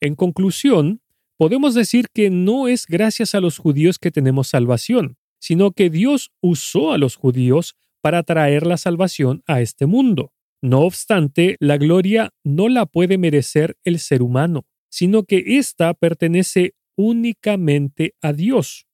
En 0.00 0.14
conclusión, 0.14 1.00
podemos 1.36 1.74
decir 1.74 2.06
que 2.12 2.30
no 2.30 2.68
es 2.68 2.86
gracias 2.86 3.34
a 3.34 3.40
los 3.40 3.58
judíos 3.58 3.98
que 3.98 4.10
tenemos 4.10 4.48
salvación, 4.48 5.16
sino 5.38 5.72
que 5.72 5.90
Dios 5.90 6.32
usó 6.40 6.92
a 6.92 6.98
los 6.98 7.16
judíos 7.16 7.76
para 8.00 8.22
traer 8.22 8.66
la 8.66 8.76
salvación 8.76 9.42
a 9.46 9.60
este 9.60 9.86
mundo. 9.86 10.32
No 10.62 10.80
obstante, 10.80 11.56
la 11.60 11.76
gloria 11.76 12.30
no 12.44 12.68
la 12.68 12.86
puede 12.86 13.18
merecer 13.18 13.76
el 13.84 13.98
ser 13.98 14.22
humano, 14.22 14.66
sino 14.88 15.24
que 15.24 15.58
ésta 15.58 15.92
pertenece 15.94 16.74
únicamente 16.96 18.14
a 18.22 18.32
Dios, 18.32 18.86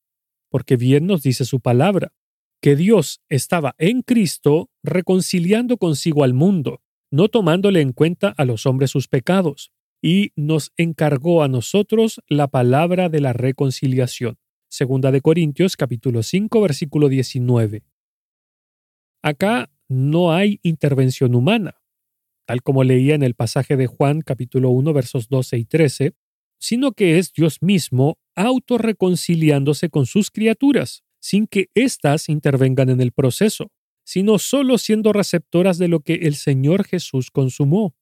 porque 0.51 0.77
bien 0.77 1.07
nos 1.07 1.23
dice 1.23 1.45
su 1.45 1.61
palabra, 1.61 2.13
que 2.61 2.77
Dios 2.77 3.21
estaba 3.29 3.75
en 3.79 4.03
Cristo 4.03 4.71
reconciliando 4.83 5.77
consigo 5.77 6.25
al 6.25 6.35
mundo, 6.35 6.81
no 7.11 7.29
tomándole 7.29 7.81
en 7.81 7.93
cuenta 7.93 8.35
a 8.37 8.45
los 8.45 8.67
hombres 8.67 8.91
sus 8.91 9.09
pecados, 9.09 9.73
y 10.03 10.33
nos 10.35 10.73
encargó 10.77 11.45
a 11.45 11.49
nosotros 11.49 12.21
la 12.29 12.49
palabra 12.49 13.09
de 13.09 13.21
la 13.21 13.33
reconciliación. 13.33 14.37
Segunda 14.69 15.13
de 15.13 15.21
Corintios 15.21 15.77
capítulo 15.77 16.25
5 16.25 16.61
versículo 16.61 17.09
19. 17.09 17.85
Acá 19.23 19.71
no 19.89 20.33
hay 20.33 20.59
intervención 20.63 21.37
humana, 21.37 21.81
tal 22.47 22.63
como 22.63 22.83
leía 22.83 23.15
en 23.15 23.23
el 23.23 23.35
pasaje 23.35 23.77
de 23.77 23.87
Juan 23.87 24.23
capítulo 24.23 24.71
1 24.71 24.93
versos 24.93 25.29
12 25.29 25.59
y 25.59 25.65
13, 25.65 26.15
sino 26.59 26.93
que 26.93 27.19
es 27.19 27.33
Dios 27.33 27.63
mismo 27.63 28.19
autorreconciliándose 28.35 29.89
con 29.89 30.07
sus 30.07 30.31
criaturas, 30.31 31.05
sin 31.21 31.47
que 31.47 31.69
éstas 31.75 32.29
intervengan 32.29 32.89
en 32.89 33.01
el 33.01 33.13
proceso, 33.13 33.71
sino 34.05 34.39
solo 34.39 34.79
siendo 34.79 35.13
receptoras 35.13 35.79
de 35.79 35.87
lo 35.87 36.01
que 36.01 36.15
el 36.15 36.35
Señor 36.35 36.85
Jesús 36.85 37.31
consumó. 37.31 37.95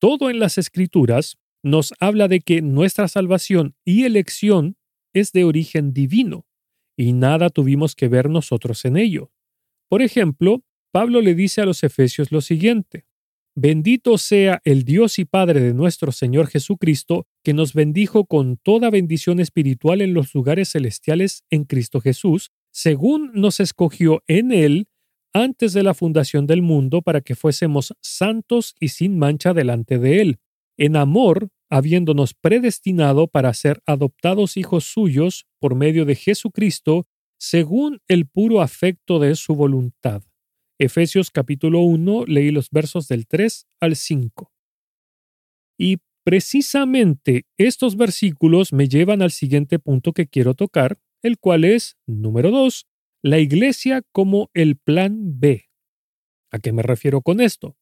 Todo 0.00 0.30
en 0.30 0.38
las 0.38 0.56
Escrituras 0.56 1.36
nos 1.62 1.92
habla 2.00 2.26
de 2.26 2.40
que 2.40 2.62
nuestra 2.62 3.06
salvación 3.06 3.76
y 3.84 4.04
elección 4.04 4.78
es 5.12 5.30
de 5.32 5.44
origen 5.44 5.92
divino, 5.92 6.46
y 6.96 7.12
nada 7.12 7.50
tuvimos 7.50 7.94
que 7.94 8.08
ver 8.08 8.30
nosotros 8.30 8.86
en 8.86 8.96
ello. 8.96 9.30
Por 9.90 10.00
ejemplo, 10.00 10.64
Pablo 10.90 11.20
le 11.20 11.34
dice 11.34 11.60
a 11.60 11.66
los 11.66 11.84
Efesios 11.84 12.32
lo 12.32 12.40
siguiente, 12.40 13.04
Bendito 13.54 14.16
sea 14.16 14.62
el 14.64 14.84
Dios 14.84 15.18
y 15.18 15.26
Padre 15.26 15.60
de 15.60 15.74
nuestro 15.74 16.12
Señor 16.12 16.46
Jesucristo, 16.46 17.26
que 17.44 17.52
nos 17.52 17.74
bendijo 17.74 18.24
con 18.24 18.56
toda 18.56 18.88
bendición 18.88 19.38
espiritual 19.38 20.00
en 20.00 20.14
los 20.14 20.34
lugares 20.34 20.70
celestiales 20.70 21.44
en 21.50 21.64
Cristo 21.64 22.00
Jesús, 22.00 22.52
según 22.70 23.32
nos 23.34 23.60
escogió 23.60 24.22
en 24.28 24.52
Él 24.52 24.86
antes 25.32 25.72
de 25.72 25.82
la 25.82 25.94
fundación 25.94 26.46
del 26.46 26.62
mundo 26.62 27.02
para 27.02 27.20
que 27.20 27.34
fuésemos 27.34 27.94
santos 28.00 28.74
y 28.80 28.88
sin 28.88 29.18
mancha 29.18 29.54
delante 29.54 29.98
de 29.98 30.20
Él, 30.20 30.38
en 30.76 30.96
amor, 30.96 31.50
habiéndonos 31.68 32.34
predestinado 32.34 33.28
para 33.28 33.54
ser 33.54 33.82
adoptados 33.86 34.56
hijos 34.56 34.84
suyos 34.84 35.46
por 35.60 35.74
medio 35.74 36.04
de 36.04 36.16
Jesucristo, 36.16 37.06
según 37.38 38.00
el 38.08 38.26
puro 38.26 38.60
afecto 38.60 39.18
de 39.18 39.34
su 39.36 39.54
voluntad 39.54 40.22
Efesios 40.80 41.30
capítulo 41.30 41.80
1, 41.80 42.24
leí 42.24 42.50
los 42.50 42.70
versos 42.70 43.06
del 43.06 43.26
3 43.26 43.66
al 43.80 43.96
5. 43.96 44.50
Y 45.78 45.98
precisamente 46.24 47.44
estos 47.58 47.98
versículos 47.98 48.72
me 48.72 48.88
llevan 48.88 49.20
al 49.20 49.30
siguiente 49.30 49.78
punto 49.78 50.14
que 50.14 50.26
quiero 50.26 50.54
tocar, 50.54 50.98
el 51.20 51.38
cual 51.38 51.64
es, 51.64 51.98
número 52.06 52.50
2, 52.50 52.86
la 53.22 53.38
iglesia 53.38 54.02
como 54.12 54.50
el 54.54 54.76
plan 54.76 55.40
B. 55.40 55.68
¿A 56.50 56.58
qué 56.58 56.72
me 56.72 56.82
refiero 56.82 57.22
con 57.22 57.40
esto? 57.40 57.76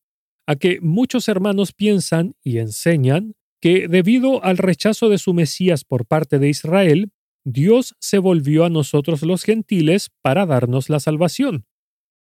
A 0.47 0.57
que 0.57 0.81
muchos 0.81 1.29
hermanos 1.29 1.73
piensan 1.73 2.35
y 2.43 2.59
enseñan 2.59 3.35
que 3.61 3.89
debido 3.89 4.45
al 4.45 4.59
rechazo 4.59 5.09
de 5.09 5.19
su 5.19 5.35
Mesías 5.35 5.85
por 5.85 6.07
parte 6.07 6.39
de 6.39 6.49
Israel, 6.49 7.13
Dios 7.45 7.95
se 7.99 8.19
volvió 8.19 8.65
a 8.65 8.71
nosotros 8.71 9.23
los 9.23 9.43
gentiles 9.43 10.11
para 10.23 10.47
darnos 10.47 10.91
la 10.91 11.01
salvación. 11.01 11.67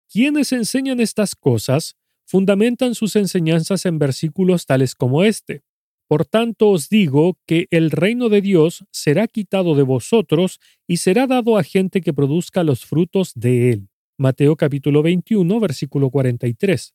Quienes 0.09 0.51
enseñan 0.51 0.99
estas 0.99 1.35
cosas 1.35 1.95
fundamentan 2.25 2.93
sus 2.93 3.15
enseñanzas 3.15 3.85
en 3.85 3.99
versículos 3.99 4.65
tales 4.65 4.95
como 4.95 5.23
este. 5.23 5.63
Por 6.07 6.25
tanto 6.25 6.69
os 6.69 6.87
digo 6.87 7.37
que 7.45 7.67
el 7.69 7.91
reino 7.91 8.29
de 8.29 8.41
Dios 8.41 8.85
será 8.91 9.27
quitado 9.27 9.75
de 9.75 9.83
vosotros 9.83 10.59
y 10.87 10.97
será 10.97 11.27
dado 11.27 11.57
a 11.57 11.63
gente 11.63 11.99
que 11.99 12.13
produzca 12.13 12.63
los 12.63 12.85
frutos 12.85 13.33
de 13.35 13.71
él. 13.71 13.89
Mateo 14.17 14.55
capítulo 14.55 15.03
21, 15.03 15.59
versículo 15.59 16.09
43. 16.09 16.93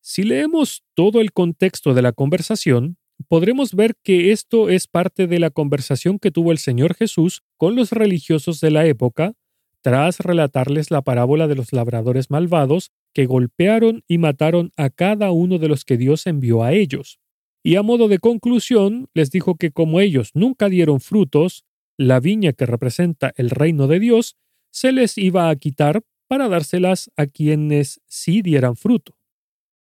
Si 0.00 0.24
leemos 0.24 0.82
todo 0.94 1.20
el 1.20 1.32
contexto 1.32 1.94
de 1.94 2.02
la 2.02 2.12
conversación, 2.12 2.98
podremos 3.28 3.74
ver 3.74 3.94
que 4.02 4.32
esto 4.32 4.68
es 4.68 4.88
parte 4.88 5.28
de 5.28 5.38
la 5.38 5.50
conversación 5.50 6.18
que 6.18 6.32
tuvo 6.32 6.50
el 6.50 6.58
Señor 6.58 6.94
Jesús 6.94 7.42
con 7.56 7.76
los 7.76 7.92
religiosos 7.92 8.60
de 8.60 8.72
la 8.72 8.84
época 8.84 9.34
tras 9.80 10.18
relatarles 10.20 10.90
la 10.90 11.02
parábola 11.02 11.46
de 11.46 11.54
los 11.54 11.72
labradores 11.72 12.30
malvados 12.30 12.90
que 13.12 13.26
golpearon 13.26 14.02
y 14.08 14.18
mataron 14.18 14.72
a 14.76 14.90
cada 14.90 15.30
uno 15.30 15.58
de 15.58 15.68
los 15.68 15.84
que 15.84 15.96
Dios 15.96 16.26
envió 16.26 16.64
a 16.64 16.72
ellos. 16.72 17.20
Y 17.66 17.76
a 17.76 17.82
modo 17.82 18.08
de 18.08 18.18
conclusión, 18.18 19.08
les 19.14 19.30
dijo 19.30 19.56
que 19.56 19.70
como 19.70 20.00
ellos 20.00 20.30
nunca 20.34 20.68
dieron 20.68 21.00
frutos, 21.00 21.64
la 21.96 22.20
viña 22.20 22.52
que 22.52 22.66
representa 22.66 23.32
el 23.36 23.48
reino 23.48 23.86
de 23.86 24.00
Dios 24.00 24.36
se 24.70 24.92
les 24.92 25.16
iba 25.16 25.48
a 25.48 25.56
quitar 25.56 26.02
para 26.28 26.48
dárselas 26.48 27.10
a 27.16 27.26
quienes 27.26 28.02
sí 28.06 28.42
dieran 28.42 28.76
fruto. 28.76 29.16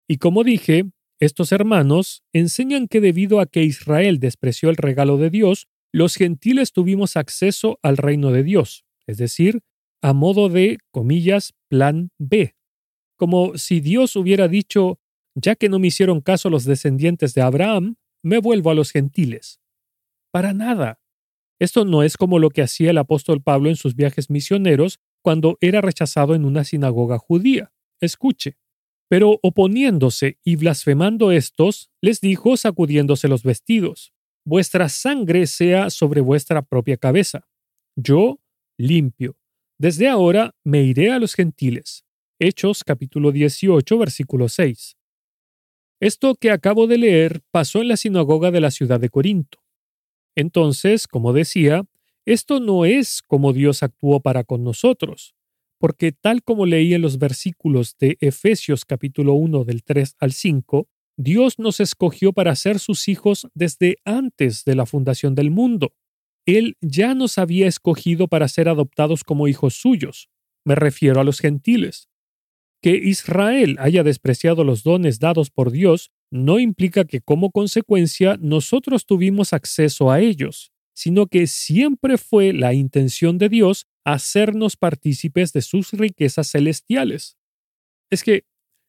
Y 0.07 0.17
como 0.17 0.43
dije, 0.43 0.86
estos 1.19 1.51
hermanos 1.51 2.24
enseñan 2.34 2.88
que 2.88 3.00
debido 3.00 3.39
a 3.39 3.46
que 3.46 3.63
Israel 3.63 4.19
despreció 4.19 4.69
el 4.69 4.77
regalo 4.77 5.17
de 5.17 5.29
Dios, 5.29 5.67
los 5.91 6.15
gentiles 6.15 6.72
tuvimos 6.72 7.15
acceso 7.15 7.79
al 7.84 7.98
reino 7.98 8.31
de 8.31 8.43
Dios, 8.43 8.86
es 9.05 9.17
decir, 9.17 9.62
a 10.01 10.13
modo 10.13 10.50
de, 10.50 10.77
comillas, 10.91 11.53
plan 11.69 12.10
B, 12.17 12.55
como 13.17 13.57
si 13.57 13.81
Dios 13.81 14.15
hubiera 14.15 14.48
dicho, 14.48 15.00
ya 15.39 15.56
que 15.56 15.70
no 15.70 15.77
me 15.77 15.88
hicieron 15.88 16.22
caso 16.22 16.50
los 16.50 16.65
descendientes 16.65 17.34
de 17.36 17.41
Abraham, 17.41 17.96
me 18.24 18.39
vuelvo 18.39 18.72
a 18.72 18.74
los 18.74 18.91
gentiles. 18.91 19.60
Para 20.32 20.53
nada. 20.53 21.00
Esto 21.60 21.86
no 21.86 22.01
es 22.01 22.17
como 22.17 22.39
lo 22.39 22.50
que 22.50 22.63
hacía 22.63 22.89
el 22.89 22.98
apóstol 22.98 23.41
Pablo 23.41 23.70
en 23.70 23.75
sus 23.75 23.96
viajes 23.96 24.29
misioneros 24.29 25.00
cuando 25.22 25.58
era 25.62 25.82
rechazado 25.82 26.34
en 26.34 26.44
una 26.44 26.63
sinagoga 26.63 27.20
judía. 27.20 27.72
Escuche. 28.01 28.58
Pero 29.10 29.39
oponiéndose 29.41 30.38
y 30.44 30.56
blasfemando 30.56 31.32
estos, 31.32 31.89
les 32.01 32.20
dijo 32.20 32.58
sacudiéndose 32.58 33.27
los 33.27 33.44
vestidos, 33.44 34.13
Vuestra 34.50 34.88
sangre 34.88 35.46
sea 35.46 35.89
sobre 35.89 36.22
vuestra 36.22 36.62
propia 36.62 36.96
cabeza. 36.96 37.50
Yo 37.98 38.39
limpio. 38.77 39.38
Desde 39.77 40.08
ahora 40.08 40.56
me 40.63 40.84
iré 40.84 41.12
a 41.12 41.20
los 41.20 41.34
gentiles. 41.36 42.06
Hechos 42.39 42.86
capítulo 42.86 43.34
18 43.34 43.98
versículo 43.98 44.48
6. 44.48 44.97
Esto 46.00 46.36
que 46.36 46.51
acabo 46.51 46.86
de 46.86 47.00
leer 47.00 47.42
pasó 47.51 47.82
en 47.82 47.88
la 47.88 47.98
sinagoga 47.98 48.51
de 48.51 48.62
la 48.62 48.72
ciudad 48.72 49.00
de 49.00 49.10
Corinto. 49.10 49.60
Entonces, 50.36 51.08
como 51.08 51.34
decía, 51.34 51.86
esto 52.25 52.60
no 52.60 52.86
es 52.86 53.24
como 53.25 53.51
Dios 53.51 53.82
actuó 53.82 54.20
para 54.20 54.44
con 54.44 54.63
nosotros, 54.63 55.34
porque 55.80 56.12
tal 56.12 56.44
como 56.44 56.68
leí 56.68 56.94
en 56.94 57.01
los 57.01 57.18
versículos 57.18 57.98
de 58.00 58.18
Efesios 58.20 58.86
capítulo 58.86 59.34
1 59.34 59.63
del 59.63 59.84
3 59.84 60.16
al 60.20 60.34
5, 60.34 60.88
Dios 61.18 61.58
nos 61.58 61.80
escogió 61.80 62.32
para 62.32 62.56
ser 62.56 62.77
sus 62.77 63.08
hijos 63.08 63.48
desde 63.56 63.98
antes 64.06 64.66
de 64.66 64.75
la 64.75 64.86
fundación 64.86 65.34
del 65.34 65.50
mundo. 65.50 65.94
Él 66.46 66.77
ya 66.80 67.16
nos 67.16 67.39
había 67.39 67.68
escogido 67.68 68.27
para 68.27 68.48
ser 68.48 68.70
adoptados 68.70 69.24
como 69.24 69.48
hijos 69.48 69.74
suyos. 69.74 70.30
Me 70.63 70.75
refiero 70.75 71.20
a 71.20 71.24
los 71.24 71.39
gentiles. 71.39 72.08
Que 72.81 72.91
Israel 72.96 73.77
haya 73.79 74.03
despreciado 74.03 74.63
los 74.63 74.84
dones 74.84 75.19
dados 75.19 75.50
por 75.50 75.72
Dios 75.72 76.12
no 76.31 76.60
implica 76.60 77.05
que 77.05 77.22
como 77.22 77.51
consecuencia 77.51 78.38
nosotros 78.39 79.05
tuvimos 79.05 79.53
acceso 79.53 80.12
a 80.12 80.19
ellos, 80.19 80.72
sino 80.93 81.27
que 81.27 81.48
siempre 81.48 82.17
fue 82.17 82.53
la 82.53 82.74
intención 82.74 83.38
de 83.38 83.50
Dios 83.50 83.86
hacernos 84.03 84.77
partícipes 84.77 85.53
de 85.53 85.62
sus 85.62 85.91
riquezas 85.91 86.51
celestiales. 86.51 87.38
Es 88.10 88.24
que, 88.24 88.46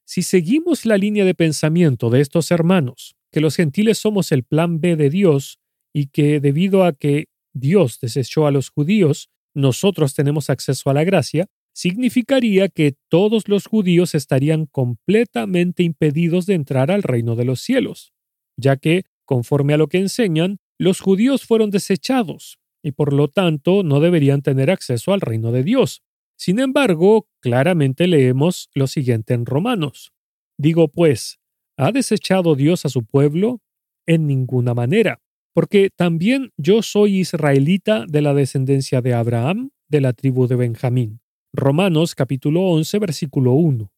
si 0.06 0.22
seguimos 0.22 0.86
la 0.86 0.96
línea 0.96 1.24
de 1.24 1.34
pensamiento 1.34 2.08
de 2.08 2.20
estos 2.20 2.50
hermanos, 2.50 3.16
que 3.30 3.40
los 3.40 3.56
gentiles 3.56 3.98
somos 3.98 4.32
el 4.32 4.44
plan 4.44 4.80
B 4.80 4.96
de 4.96 5.10
Dios 5.10 5.58
y 5.92 6.06
que 6.06 6.40
debido 6.40 6.84
a 6.84 6.92
que 6.92 7.26
Dios 7.52 8.00
desechó 8.00 8.46
a 8.46 8.52
los 8.52 8.70
judíos, 8.70 9.28
nosotros 9.54 10.14
tenemos 10.14 10.50
acceso 10.50 10.88
a 10.88 10.94
la 10.94 11.04
gracia, 11.04 11.46
significaría 11.78 12.68
que 12.68 12.96
todos 13.08 13.46
los 13.46 13.66
judíos 13.66 14.16
estarían 14.16 14.66
completamente 14.66 15.84
impedidos 15.84 16.44
de 16.44 16.54
entrar 16.54 16.90
al 16.90 17.04
reino 17.04 17.36
de 17.36 17.44
los 17.44 17.60
cielos, 17.60 18.12
ya 18.56 18.78
que, 18.78 19.04
conforme 19.24 19.74
a 19.74 19.76
lo 19.76 19.86
que 19.86 19.98
enseñan, 19.98 20.58
los 20.76 20.98
judíos 20.98 21.44
fueron 21.44 21.70
desechados 21.70 22.58
y 22.82 22.90
por 22.90 23.12
lo 23.12 23.28
tanto 23.28 23.84
no 23.84 24.00
deberían 24.00 24.42
tener 24.42 24.72
acceso 24.72 25.12
al 25.12 25.20
reino 25.20 25.52
de 25.52 25.62
Dios. 25.62 26.02
Sin 26.36 26.58
embargo, 26.58 27.28
claramente 27.40 28.08
leemos 28.08 28.70
lo 28.74 28.88
siguiente 28.88 29.34
en 29.34 29.46
Romanos. 29.46 30.10
Digo 30.58 30.88
pues, 30.88 31.38
¿ha 31.76 31.92
desechado 31.92 32.56
Dios 32.56 32.86
a 32.86 32.88
su 32.88 33.04
pueblo? 33.04 33.60
En 34.04 34.26
ninguna 34.26 34.74
manera, 34.74 35.20
porque 35.54 35.90
también 35.94 36.50
yo 36.56 36.82
soy 36.82 37.18
israelita 37.18 38.04
de 38.08 38.20
la 38.20 38.34
descendencia 38.34 39.00
de 39.00 39.14
Abraham, 39.14 39.70
de 39.86 40.00
la 40.00 40.12
tribu 40.12 40.48
de 40.48 40.56
Benjamín. 40.56 41.20
Romanos 41.54 42.14
capítulo 42.14 42.60
11 42.62 42.98
versículo 42.98 43.54
1. 43.54 43.90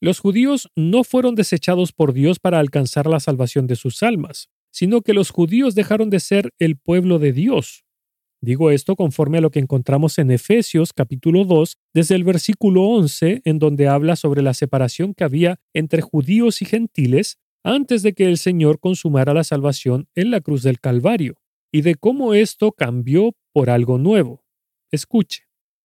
Los 0.00 0.20
judíos 0.20 0.70
no 0.74 1.04
fueron 1.04 1.34
desechados 1.34 1.92
por 1.92 2.14
Dios 2.14 2.38
para 2.38 2.58
alcanzar 2.58 3.06
la 3.06 3.20
salvación 3.20 3.66
de 3.66 3.76
sus 3.76 4.02
almas, 4.02 4.48
sino 4.72 5.02
que 5.02 5.12
los 5.12 5.30
judíos 5.30 5.74
dejaron 5.74 6.08
de 6.08 6.18
ser 6.18 6.54
el 6.58 6.78
pueblo 6.78 7.18
de 7.18 7.34
Dios. 7.34 7.84
Digo 8.40 8.70
esto 8.70 8.96
conforme 8.96 9.36
a 9.36 9.40
lo 9.42 9.50
que 9.50 9.58
encontramos 9.58 10.18
en 10.18 10.30
Efesios 10.30 10.94
capítulo 10.94 11.44
2, 11.44 11.76
desde 11.92 12.14
el 12.14 12.24
versículo 12.24 12.84
11, 12.84 13.42
en 13.44 13.58
donde 13.58 13.88
habla 13.88 14.16
sobre 14.16 14.40
la 14.40 14.54
separación 14.54 15.12
que 15.12 15.24
había 15.24 15.60
entre 15.74 16.00
judíos 16.00 16.62
y 16.62 16.64
gentiles 16.64 17.36
antes 17.62 18.02
de 18.02 18.14
que 18.14 18.24
el 18.24 18.38
Señor 18.38 18.80
consumara 18.80 19.34
la 19.34 19.44
salvación 19.44 20.08
en 20.14 20.30
la 20.30 20.40
cruz 20.40 20.62
del 20.62 20.80
Calvario, 20.80 21.36
y 21.70 21.82
de 21.82 21.96
cómo 21.96 22.32
esto 22.32 22.72
cambió 22.72 23.36
por 23.52 23.68
algo 23.68 23.98
nuevo. 23.98 24.42
Escuche, 24.90 25.49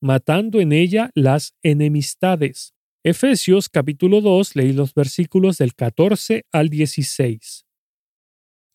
matando 0.00 0.60
en 0.60 0.72
ella 0.72 1.10
las 1.14 1.54
enemistades. 1.62 2.74
Efesios 3.04 3.68
capítulo 3.68 4.20
2, 4.20 4.56
leí 4.56 4.72
los 4.72 4.94
versículos 4.94 5.58
del 5.58 5.74
14 5.74 6.44
al 6.52 6.68
16. 6.68 7.66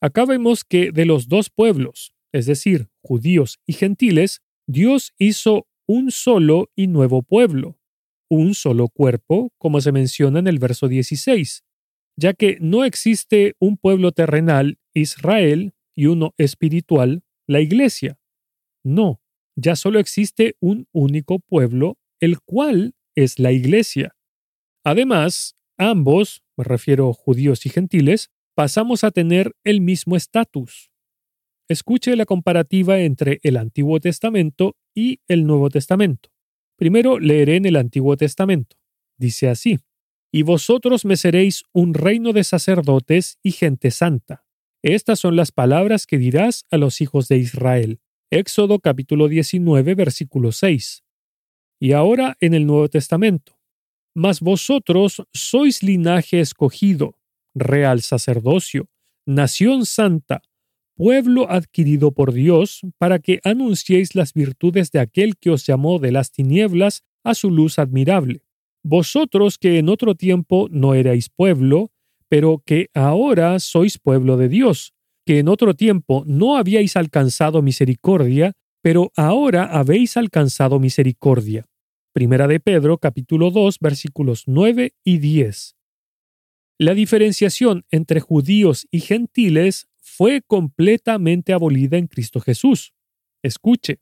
Acá 0.02 0.26
vemos 0.26 0.64
que 0.64 0.92
de 0.92 1.06
los 1.06 1.28
dos 1.28 1.50
pueblos, 1.50 2.14
es 2.32 2.46
decir, 2.46 2.90
judíos 3.04 3.60
y 3.68 3.74
gentiles, 3.74 4.42
Dios 4.68 5.14
hizo 5.18 5.68
un 5.88 6.12
solo 6.12 6.72
y 6.76 6.88
nuevo 6.88 7.24
pueblo, 7.24 7.78
un 8.30 8.56
solo 8.56 8.88
cuerpo, 8.88 9.52
como 9.58 9.82
se 9.82 9.92
menciona 9.92 10.40
en 10.40 10.48
el 10.48 10.58
verso 10.58 10.88
16, 10.88 11.64
ya 12.18 12.34
que 12.34 12.58
no 12.62 12.86
existe 12.86 13.56
un 13.60 13.78
pueblo 13.78 14.12
terrenal, 14.12 14.80
Israel, 14.94 15.74
y 15.96 16.06
uno 16.08 16.34
espiritual, 16.38 17.24
la 17.48 17.60
Iglesia. 17.60 18.20
No, 18.84 19.21
ya 19.56 19.76
solo 19.76 20.00
existe 20.00 20.56
un 20.60 20.88
único 20.92 21.40
pueblo, 21.40 21.98
el 22.20 22.40
cual 22.42 22.96
es 23.16 23.40
la 23.40 23.52
Iglesia. 23.52 24.16
Además, 24.84 25.56
ambos, 25.78 26.44
me 26.58 26.64
refiero 26.64 27.14
judíos 27.14 27.66
y 27.66 27.70
gentiles, 27.70 28.30
pasamos 28.56 29.04
a 29.04 29.12
tener 29.12 29.54
el 29.64 29.82
mismo 29.82 30.16
estatus. 30.16 30.92
Escuche 31.68 32.16
la 32.16 32.26
comparativa 32.26 33.00
entre 33.00 33.40
el 33.44 33.58
Antiguo 33.58 34.00
Testamento 34.00 34.76
y 34.94 35.20
el 35.28 35.46
Nuevo 35.46 35.70
Testamento. 35.70 36.30
Primero 36.76 37.20
leeré 37.20 37.58
en 37.58 37.66
el 37.66 37.76
Antiguo 37.76 38.18
Testamento. 38.18 38.76
Dice 39.18 39.48
así, 39.50 39.80
y 40.32 40.44
vosotros 40.44 41.06
me 41.06 41.18
seréis 41.18 41.64
un 41.74 41.94
reino 41.94 42.34
de 42.34 42.44
sacerdotes 42.44 43.38
y 43.44 43.52
gente 43.52 43.92
santa. 43.92 44.46
Estas 44.82 45.20
son 45.20 45.36
las 45.36 45.52
palabras 45.52 46.08
que 46.08 46.18
dirás 46.18 46.66
a 46.72 46.78
los 46.78 47.02
hijos 47.02 47.28
de 47.28 47.38
Israel. 47.38 48.00
Éxodo 48.32 48.80
capítulo 48.80 49.28
19 49.28 49.94
versículo 49.94 50.52
6. 50.52 51.04
Y 51.80 51.92
ahora 51.92 52.38
en 52.40 52.54
el 52.54 52.66
Nuevo 52.66 52.90
Testamento. 52.90 53.60
Mas 54.16 54.40
vosotros 54.40 55.22
sois 55.34 55.84
linaje 55.84 56.40
escogido, 56.40 57.18
real 57.54 58.02
sacerdocio, 58.02 58.90
nación 59.26 59.86
santa, 59.86 60.42
pueblo 60.96 61.50
adquirido 61.52 62.12
por 62.12 62.34
Dios, 62.34 62.82
para 62.98 63.20
que 63.20 63.40
anunciéis 63.44 64.16
las 64.16 64.34
virtudes 64.34 64.92
de 64.92 65.00
aquel 65.00 65.38
que 65.38 65.52
os 65.52 65.66
llamó 65.66 66.00
de 66.00 66.12
las 66.12 66.32
tinieblas 66.32 67.04
a 67.24 67.36
su 67.36 67.52
luz 67.52 67.78
admirable 67.78 68.44
vosotros 68.84 69.58
que 69.58 69.78
en 69.78 69.90
otro 69.90 70.16
tiempo 70.16 70.68
no 70.72 70.94
erais 70.94 71.30
pueblo, 71.30 71.92
pero 72.28 72.64
que 72.66 72.90
ahora 72.94 73.60
sois 73.60 74.00
pueblo 74.00 74.38
de 74.38 74.50
Dios, 74.50 74.94
que 75.26 75.40
en 75.40 75.48
otro 75.48 75.74
tiempo 75.74 76.24
no 76.26 76.58
habíais 76.58 76.96
alcanzado 76.96 77.62
misericordia, 77.62 78.54
pero 78.82 79.12
ahora 79.16 79.66
habéis 79.66 80.18
alcanzado 80.18 80.80
misericordia. 80.80 81.66
Primera 82.14 82.48
de 82.48 82.60
Pedro 82.60 82.98
capítulo 82.98 83.52
2 83.52 83.78
versículos 83.80 84.44
9 84.48 84.94
y 85.04 85.18
10. 85.20 85.76
La 86.78 86.94
diferenciación 86.94 87.86
entre 87.92 88.20
judíos 88.20 88.88
y 88.90 89.02
gentiles 89.02 89.88
fue 90.02 90.42
completamente 90.42 91.54
abolida 91.54 91.98
en 91.98 92.08
Cristo 92.08 92.40
Jesús. 92.40 92.94
Escuche, 93.44 94.00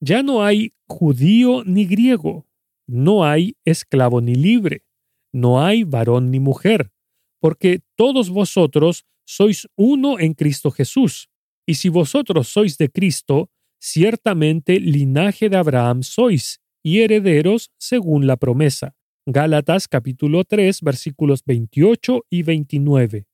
ya 0.00 0.22
no 0.22 0.42
hay 0.42 0.72
judío 0.88 1.62
ni 1.64 1.84
griego, 1.84 2.46
no 2.86 3.24
hay 3.24 3.56
esclavo 3.64 4.20
ni 4.20 4.34
libre, 4.34 4.84
no 5.32 5.62
hay 5.62 5.84
varón 5.84 6.30
ni 6.30 6.40
mujer, 6.40 6.90
porque 7.38 7.82
todos 7.96 8.30
vosotros 8.30 9.06
sois 9.24 9.68
uno 9.76 10.18
en 10.18 10.34
Cristo 10.34 10.70
Jesús. 10.70 11.28
Y 11.66 11.74
si 11.74 11.88
vosotros 11.88 12.48
sois 12.48 12.76
de 12.78 12.88
Cristo, 12.88 13.50
ciertamente 13.80 14.80
linaje 14.80 15.48
de 15.48 15.56
Abraham 15.56 16.02
sois, 16.02 16.60
y 16.82 17.00
herederos 17.00 17.70
según 17.78 18.26
la 18.26 18.36
promesa. 18.36 18.94
Gálatas 19.26 19.86
capítulo 19.86 20.44
3 20.44 20.80
versículos 20.82 21.44
28 21.44 22.24
y 22.28 22.42
29. 22.42 23.26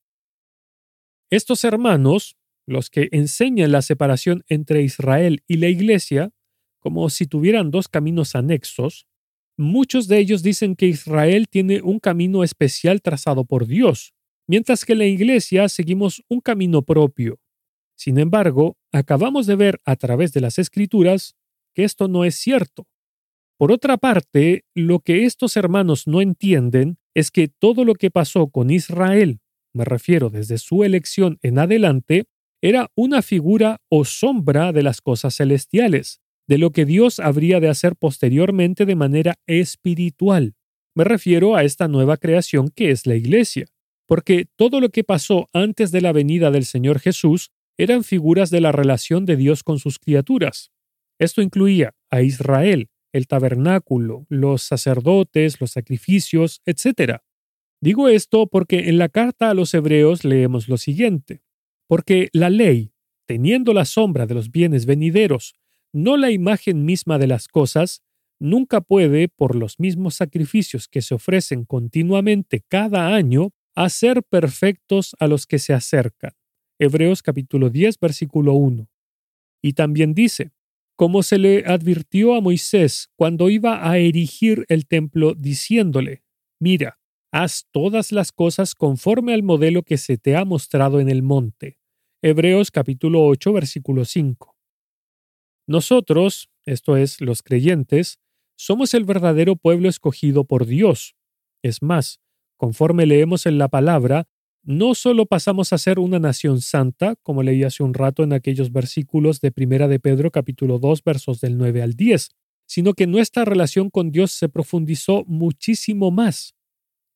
Estos 1.31 1.63
hermanos, 1.63 2.37
los 2.67 2.89
que 2.89 3.09
enseñan 3.11 3.71
la 3.71 3.81
separación 3.81 4.43
entre 4.47 4.83
Israel 4.83 5.43
y 5.47 5.57
la 5.57 5.67
Iglesia, 5.67 6.31
como 6.79 7.09
si 7.09 7.25
tuvieran 7.25 7.71
dos 7.71 7.87
caminos 7.87 8.35
anexos, 8.35 9.07
Muchos 9.61 10.07
de 10.07 10.19
ellos 10.19 10.41
dicen 10.41 10.73
que 10.77 10.85
Israel 10.85 11.49
tiene 11.49 11.81
un 11.81 11.99
camino 11.99 12.45
especial 12.45 13.01
trazado 13.01 13.43
por 13.43 13.67
Dios, 13.67 14.13
mientras 14.49 14.83
que 14.83 14.95
la 14.95 15.05
Iglesia 15.05 15.69
seguimos 15.69 16.23
un 16.27 16.41
camino 16.41 16.81
propio. 16.81 17.39
Sin 17.95 18.17
embargo, 18.17 18.77
acabamos 18.91 19.45
de 19.45 19.55
ver 19.55 19.79
a 19.85 19.95
través 19.95 20.33
de 20.33 20.41
las 20.41 20.57
Escrituras 20.57 21.35
que 21.75 21.83
esto 21.83 22.07
no 22.07 22.25
es 22.25 22.33
cierto. 22.33 22.87
Por 23.59 23.71
otra 23.71 23.97
parte, 23.97 24.65
lo 24.73 25.01
que 25.01 25.25
estos 25.25 25.55
hermanos 25.55 26.07
no 26.07 26.19
entienden 26.19 26.97
es 27.13 27.29
que 27.29 27.47
todo 27.47 27.85
lo 27.85 27.93
que 27.93 28.09
pasó 28.09 28.49
con 28.49 28.71
Israel, 28.71 29.39
me 29.71 29.85
refiero 29.85 30.31
desde 30.31 30.57
su 30.57 30.83
elección 30.83 31.37
en 31.43 31.59
adelante, 31.59 32.25
era 32.59 32.89
una 32.95 33.21
figura 33.21 33.77
o 33.87 34.03
sombra 34.03 34.73
de 34.73 34.81
las 34.81 34.99
cosas 34.99 35.35
celestiales, 35.35 36.21
de 36.47 36.57
lo 36.57 36.71
que 36.71 36.85
Dios 36.85 37.19
habría 37.19 37.59
de 37.59 37.69
hacer 37.69 37.95
posteriormente 37.95 38.87
de 38.87 38.95
manera 38.95 39.35
espiritual. 39.45 40.55
Me 40.95 41.03
refiero 41.03 41.55
a 41.55 41.63
esta 41.63 41.87
nueva 41.87 42.17
creación 42.17 42.69
que 42.69 42.89
es 42.89 43.05
la 43.05 43.15
Iglesia, 43.15 43.67
porque 44.09 44.47
todo 44.55 44.81
lo 44.81 44.89
que 44.89 45.03
pasó 45.03 45.49
antes 45.53 45.91
de 45.91 46.01
la 46.01 46.11
venida 46.11 46.49
del 46.49 46.65
Señor 46.65 46.99
Jesús 46.99 47.51
eran 47.77 48.03
figuras 48.03 48.49
de 48.49 48.59
la 48.59 48.71
relación 48.71 49.23
de 49.27 49.35
Dios 49.35 49.61
con 49.61 49.77
sus 49.77 49.99
criaturas. 49.99 50.71
Esto 51.19 51.43
incluía 51.43 51.93
a 52.09 52.23
Israel, 52.23 52.89
el 53.13 53.27
tabernáculo, 53.27 54.25
los 54.27 54.63
sacerdotes, 54.63 55.61
los 55.61 55.69
sacrificios, 55.69 56.63
etc. 56.65 57.19
Digo 57.81 58.09
esto 58.09 58.47
porque 58.47 58.89
en 58.89 58.97
la 58.97 59.09
carta 59.09 59.51
a 59.51 59.53
los 59.53 59.75
hebreos 59.75 60.23
leemos 60.25 60.67
lo 60.69 60.77
siguiente. 60.77 61.43
Porque 61.87 62.29
la 62.33 62.49
ley, 62.49 62.93
teniendo 63.27 63.73
la 63.73 63.85
sombra 63.85 64.25
de 64.25 64.33
los 64.33 64.49
bienes 64.49 64.87
venideros, 64.87 65.53
no 65.93 66.17
la 66.17 66.31
imagen 66.31 66.83
misma 66.83 67.19
de 67.19 67.27
las 67.27 67.47
cosas, 67.47 68.01
nunca 68.39 68.81
puede, 68.81 69.27
por 69.27 69.55
los 69.55 69.79
mismos 69.79 70.15
sacrificios 70.15 70.87
que 70.87 71.03
se 71.03 71.13
ofrecen 71.13 71.63
continuamente 71.63 72.63
cada 72.67 73.13
año, 73.13 73.51
hacer 73.85 74.23
perfectos 74.23 75.15
a 75.19 75.27
los 75.27 75.47
que 75.47 75.57
se 75.57 75.73
acercan. 75.73 76.33
Hebreos 76.79 77.23
capítulo 77.23 77.69
10, 77.69 77.97
versículo 77.99 78.53
1. 78.53 78.89
Y 79.61 79.71
también 79.71 80.13
dice, 80.13 80.51
como 80.97 81.23
se 81.23 81.37
le 81.37 81.63
advirtió 81.65 82.35
a 82.35 82.41
Moisés 82.41 83.09
cuando 83.15 83.49
iba 83.49 83.89
a 83.89 83.97
erigir 83.97 84.65
el 84.67 84.85
templo, 84.85 85.33
diciéndole, 85.33 86.23
Mira, 86.59 86.99
haz 87.31 87.67
todas 87.71 88.11
las 88.11 88.33
cosas 88.33 88.75
conforme 88.75 89.33
al 89.33 89.43
modelo 89.43 89.83
que 89.83 89.97
se 89.97 90.17
te 90.17 90.35
ha 90.35 90.43
mostrado 90.43 90.99
en 90.99 91.07
el 91.07 91.23
monte. 91.23 91.77
Hebreos 92.21 92.71
capítulo 92.71 93.25
8, 93.27 93.53
versículo 93.53 94.03
5. 94.03 94.57
Nosotros, 95.67 96.49
esto 96.65 96.97
es, 96.97 97.21
los 97.21 97.43
creyentes, 97.43 98.19
somos 98.57 98.93
el 98.93 99.05
verdadero 99.05 99.55
pueblo 99.55 99.87
escogido 99.87 100.43
por 100.43 100.65
Dios. 100.65 101.15
Es 101.63 101.81
más, 101.81 102.19
conforme 102.59 103.05
leemos 103.05 103.45
en 103.45 103.57
la 103.57 103.69
palabra, 103.69 104.27
no 104.63 104.93
solo 104.93 105.25
pasamos 105.25 105.71
a 105.71 105.77
ser 105.77 105.97
una 105.97 106.19
nación 106.19 106.59
santa, 106.59 107.15
como 107.23 107.41
leí 107.41 107.63
hace 107.63 107.83
un 107.83 107.93
rato 107.93 108.21
en 108.21 108.33
aquellos 108.33 108.73
versículos 108.73 109.39
de 109.39 109.53
Primera 109.53 109.87
de 109.87 110.01
Pedro 110.01 110.29
capítulo 110.29 110.77
2 110.77 111.01
versos 111.05 111.39
del 111.39 111.57
9 111.57 111.81
al 111.81 111.93
10, 111.93 112.31
sino 112.67 112.93
que 112.93 113.07
nuestra 113.07 113.45
relación 113.45 113.89
con 113.89 114.11
Dios 114.11 114.33
se 114.33 114.49
profundizó 114.49 115.23
muchísimo 115.25 116.11
más. 116.11 116.53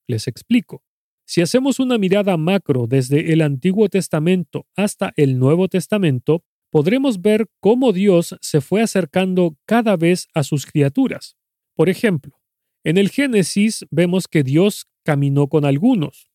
Les 0.08 0.30
explico. 0.30 0.82
Si 1.26 1.42
hacemos 1.42 1.80
una 1.80 1.98
mirada 1.98 2.38
macro 2.38 2.88
desde 2.88 3.34
el 3.34 3.42
Antiguo 3.42 3.90
Testamento 3.90 4.66
hasta 4.78 5.12
el 5.18 5.38
Nuevo 5.40 5.68
Testamento, 5.68 6.46
podremos 6.70 7.22
ver 7.22 7.48
cómo 7.60 7.92
Dios 7.92 8.38
se 8.40 8.62
fue 8.62 8.82
acercando 8.82 9.58
cada 9.66 9.98
vez 9.98 10.30
a 10.34 10.44
sus 10.44 10.66
criaturas. 10.66 11.36
Por 11.76 11.90
ejemplo, 11.90 12.43
en 12.84 12.98
el 12.98 13.10
Génesis 13.10 13.86
vemos 13.92 14.28
que 14.28 14.44
Dios 14.44 14.88
caminó 15.04 15.48
con 15.48 15.66
algunos. 15.66 16.30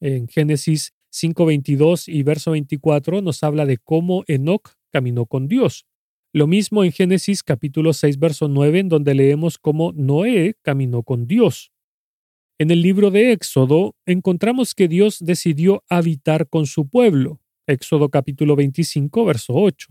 En 0.00 0.28
Génesis 0.28 0.92
5.22 1.12 2.04
y 2.08 2.22
verso 2.22 2.52
24 2.52 3.22
nos 3.22 3.42
habla 3.42 3.66
de 3.66 3.78
cómo 3.78 4.24
Enoch 4.26 4.74
caminó 4.90 5.26
con 5.26 5.48
Dios. 5.48 5.86
Lo 6.32 6.46
mismo 6.48 6.82
en 6.82 6.90
Génesis 6.90 7.44
capítulo 7.44 7.92
6, 7.92 8.18
verso 8.18 8.48
9, 8.48 8.80
en 8.80 8.88
donde 8.88 9.14
leemos 9.14 9.56
cómo 9.56 9.92
Noé 9.92 10.56
caminó 10.62 11.04
con 11.04 11.28
Dios. 11.28 11.70
En 12.58 12.70
el 12.70 12.82
libro 12.82 13.10
de 13.10 13.32
Éxodo 13.32 13.94
encontramos 14.06 14.74
que 14.74 14.88
Dios 14.88 15.18
decidió 15.20 15.84
habitar 15.88 16.48
con 16.48 16.66
su 16.66 16.88
pueblo. 16.88 17.40
Éxodo 17.66 18.08
capítulo 18.08 18.56
25, 18.56 19.24
verso 19.24 19.54
8, 19.54 19.88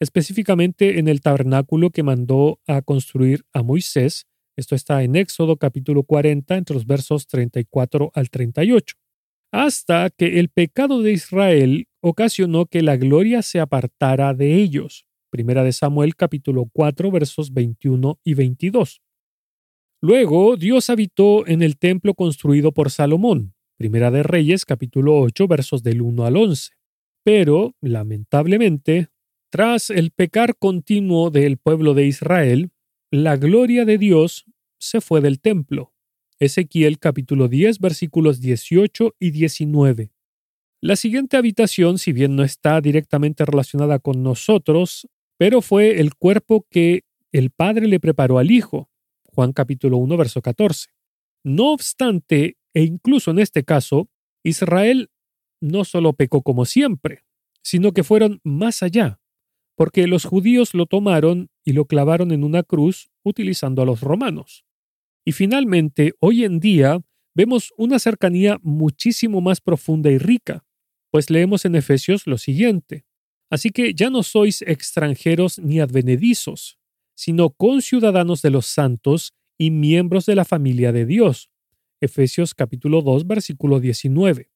específicamente 0.00 0.98
en 0.98 1.08
el 1.08 1.20
tabernáculo 1.20 1.90
que 1.90 2.02
mandó 2.02 2.60
a 2.66 2.82
construir 2.82 3.44
a 3.52 3.62
Moisés. 3.62 4.26
Esto 4.56 4.74
está 4.74 5.02
en 5.02 5.16
Éxodo 5.16 5.56
capítulo 5.56 6.02
40, 6.02 6.56
entre 6.56 6.74
los 6.74 6.86
versos 6.86 7.26
34 7.26 8.10
al 8.14 8.30
38. 8.30 8.96
Hasta 9.52 10.10
que 10.10 10.38
el 10.38 10.48
pecado 10.48 11.02
de 11.02 11.12
Israel 11.12 11.88
ocasionó 12.00 12.66
que 12.66 12.82
la 12.82 12.96
gloria 12.96 13.42
se 13.42 13.60
apartara 13.60 14.34
de 14.34 14.56
ellos. 14.56 15.06
Primera 15.30 15.64
de 15.64 15.72
Samuel 15.72 16.16
capítulo 16.16 16.68
4 16.72 17.10
versos 17.10 17.52
21 17.52 18.18
y 18.24 18.34
22. 18.34 19.00
Luego 20.02 20.56
Dios 20.56 20.90
habitó 20.90 21.46
en 21.46 21.62
el 21.62 21.78
templo 21.78 22.14
construido 22.14 22.72
por 22.72 22.90
Salomón. 22.90 23.54
Primera 23.76 24.10
de 24.10 24.22
Reyes 24.22 24.64
capítulo 24.64 25.20
8 25.20 25.46
versos 25.46 25.82
del 25.82 26.02
1 26.02 26.24
al 26.24 26.36
11. 26.36 26.72
Pero, 27.24 27.74
lamentablemente, 27.80 29.08
tras 29.50 29.90
el 29.90 30.10
pecar 30.10 30.56
continuo 30.56 31.30
del 31.30 31.58
pueblo 31.58 31.94
de 31.94 32.06
Israel, 32.06 32.70
la 33.10 33.36
gloria 33.36 33.84
de 33.84 33.98
Dios 33.98 34.46
se 34.78 35.00
fue 35.00 35.20
del 35.20 35.40
templo. 35.40 35.92
Ezequiel 36.38 37.00
capítulo 37.00 37.48
10 37.48 37.80
versículos 37.80 38.40
18 38.40 39.16
y 39.18 39.32
19. 39.32 40.12
La 40.80 40.94
siguiente 40.94 41.36
habitación, 41.36 41.98
si 41.98 42.12
bien 42.12 42.36
no 42.36 42.44
está 42.44 42.80
directamente 42.80 43.44
relacionada 43.44 43.98
con 43.98 44.22
nosotros, 44.22 45.08
pero 45.36 45.60
fue 45.60 46.00
el 46.00 46.14
cuerpo 46.14 46.66
que 46.70 47.02
el 47.32 47.50
Padre 47.50 47.88
le 47.88 47.98
preparó 47.98 48.38
al 48.38 48.52
Hijo. 48.52 48.88
Juan 49.24 49.52
capítulo 49.52 49.98
1 49.98 50.16
verso 50.16 50.40
14. 50.40 50.90
No 51.42 51.72
obstante, 51.72 52.58
e 52.74 52.84
incluso 52.84 53.32
en 53.32 53.40
este 53.40 53.64
caso, 53.64 54.08
Israel 54.44 55.10
no 55.60 55.84
solo 55.84 56.12
pecó 56.12 56.42
como 56.42 56.64
siempre, 56.64 57.24
sino 57.62 57.92
que 57.92 58.04
fueron 58.04 58.40
más 58.44 58.82
allá, 58.82 59.19
porque 59.80 60.06
los 60.06 60.26
judíos 60.26 60.74
lo 60.74 60.84
tomaron 60.84 61.48
y 61.64 61.72
lo 61.72 61.86
clavaron 61.86 62.32
en 62.32 62.44
una 62.44 62.62
cruz 62.62 63.08
utilizando 63.24 63.80
a 63.80 63.86
los 63.86 64.02
romanos. 64.02 64.66
Y 65.24 65.32
finalmente, 65.32 66.12
hoy 66.20 66.44
en 66.44 66.60
día, 66.60 67.00
vemos 67.34 67.72
una 67.78 67.98
cercanía 67.98 68.58
muchísimo 68.62 69.40
más 69.40 69.62
profunda 69.62 70.10
y 70.10 70.18
rica, 70.18 70.66
pues 71.10 71.30
leemos 71.30 71.64
en 71.64 71.76
Efesios 71.76 72.26
lo 72.26 72.36
siguiente. 72.36 73.06
Así 73.48 73.70
que 73.70 73.94
ya 73.94 74.10
no 74.10 74.22
sois 74.22 74.60
extranjeros 74.60 75.58
ni 75.58 75.80
advenedizos, 75.80 76.78
sino 77.14 77.48
conciudadanos 77.48 78.42
de 78.42 78.50
los 78.50 78.66
santos 78.66 79.32
y 79.56 79.70
miembros 79.70 80.26
de 80.26 80.34
la 80.34 80.44
familia 80.44 80.92
de 80.92 81.06
Dios. 81.06 81.48
Efesios 82.02 82.54
capítulo 82.54 83.00
2 83.00 83.26
versículo 83.26 83.80
19. 83.80 84.50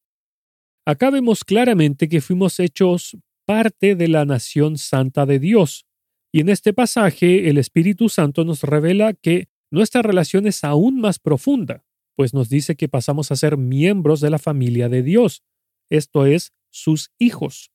Acá 0.85 1.09
vemos 1.09 1.45
claramente 1.45 2.11
que 2.11 2.21
fuimos 2.21 2.61
hechos 2.61 3.17
parte 3.47 3.95
de 3.95 4.09
la 4.09 4.25
nación 4.25 4.79
santa 4.79 5.27
de 5.27 5.39
Dios. 5.39 5.87
Y 6.33 6.41
en 6.41 6.49
este 6.49 6.73
pasaje 6.73 7.49
el 7.49 7.59
Espíritu 7.59 8.09
Santo 8.09 8.45
nos 8.45 8.63
revela 8.63 9.13
que 9.13 9.49
nuestra 9.71 10.03
relación 10.03 10.47
es 10.47 10.65
aún 10.65 11.01
más 11.01 11.19
profunda, 11.19 11.85
pues 12.17 12.35
nos 12.35 12.49
dice 12.49 12.77
que 12.77 12.89
pasamos 12.89 13.31
a 13.31 13.37
ser 13.37 13.57
miembros 13.57 14.21
de 14.21 14.31
la 14.31 14.39
familia 14.39 14.89
de 14.89 15.03
Dios, 15.03 15.43
esto 15.91 16.27
es, 16.27 16.53
sus 16.71 17.11
hijos. 17.19 17.71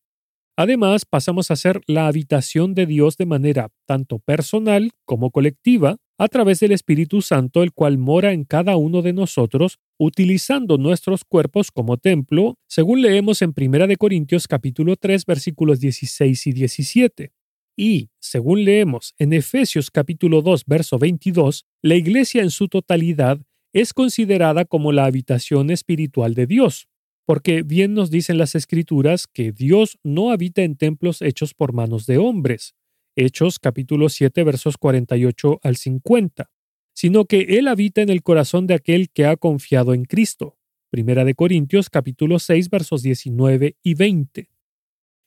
Además, 0.57 1.05
pasamos 1.05 1.51
a 1.51 1.55
ser 1.55 1.81
la 1.87 2.07
habitación 2.07 2.73
de 2.73 2.85
Dios 2.85 3.15
de 3.15 3.25
manera 3.25 3.69
tanto 3.85 4.19
personal 4.19 4.91
como 5.05 5.31
colectiva, 5.31 5.97
a 6.19 6.27
través 6.27 6.59
del 6.59 6.73
Espíritu 6.73 7.21
Santo, 7.21 7.63
el 7.63 7.71
cual 7.71 7.97
mora 7.97 8.33
en 8.33 8.43
cada 8.43 8.75
uno 8.75 9.01
de 9.01 9.13
nosotros, 9.13 9.79
utilizando 9.97 10.77
nuestros 10.77 11.23
cuerpos 11.23 11.71
como 11.71 11.95
templo, 11.95 12.57
según 12.67 13.01
leemos 13.01 13.41
en 13.41 13.53
1 13.55 13.95
Corintios 13.97 14.45
capítulo 14.45 14.97
3 14.97 15.25
versículos 15.25 15.79
16 15.79 16.47
y 16.47 16.51
17. 16.51 17.31
Y, 17.77 18.09
según 18.19 18.65
leemos 18.65 19.15
en 19.17 19.31
Efesios 19.31 19.89
capítulo 19.89 20.41
2 20.41 20.65
verso 20.67 20.99
22, 20.99 21.65
la 21.81 21.95
iglesia 21.95 22.41
en 22.43 22.51
su 22.51 22.67
totalidad 22.67 23.39
es 23.71 23.93
considerada 23.93 24.65
como 24.65 24.91
la 24.91 25.05
habitación 25.05 25.69
espiritual 25.69 26.33
de 26.33 26.47
Dios, 26.47 26.89
porque 27.25 27.63
bien 27.63 27.93
nos 27.93 28.11
dicen 28.11 28.37
las 28.37 28.55
escrituras 28.55 29.25
que 29.25 29.53
Dios 29.53 29.97
no 30.03 30.31
habita 30.31 30.63
en 30.63 30.75
templos 30.75 31.21
hechos 31.21 31.53
por 31.53 31.71
manos 31.71 32.05
de 32.07 32.17
hombres, 32.17 32.75
Hechos 33.19 33.59
capítulo 33.59 34.07
7 34.07 34.43
versos 34.43 34.77
48 34.77 35.59
al 35.61 35.75
50, 35.75 36.49
sino 36.93 37.25
que 37.25 37.41
Él 37.57 37.67
habita 37.67 38.01
en 38.01 38.09
el 38.09 38.23
corazón 38.23 38.65
de 38.65 38.75
aquel 38.75 39.09
que 39.09 39.25
ha 39.25 39.35
confiado 39.35 39.93
en 39.93 40.05
Cristo. 40.05 40.57
Primera 40.89 41.25
de 41.25 41.35
Corintios 41.35 41.89
capítulo 41.89 42.39
6 42.39 42.69
versos 42.69 43.03
19 43.03 43.75
y 43.83 43.93
20. 43.93 44.49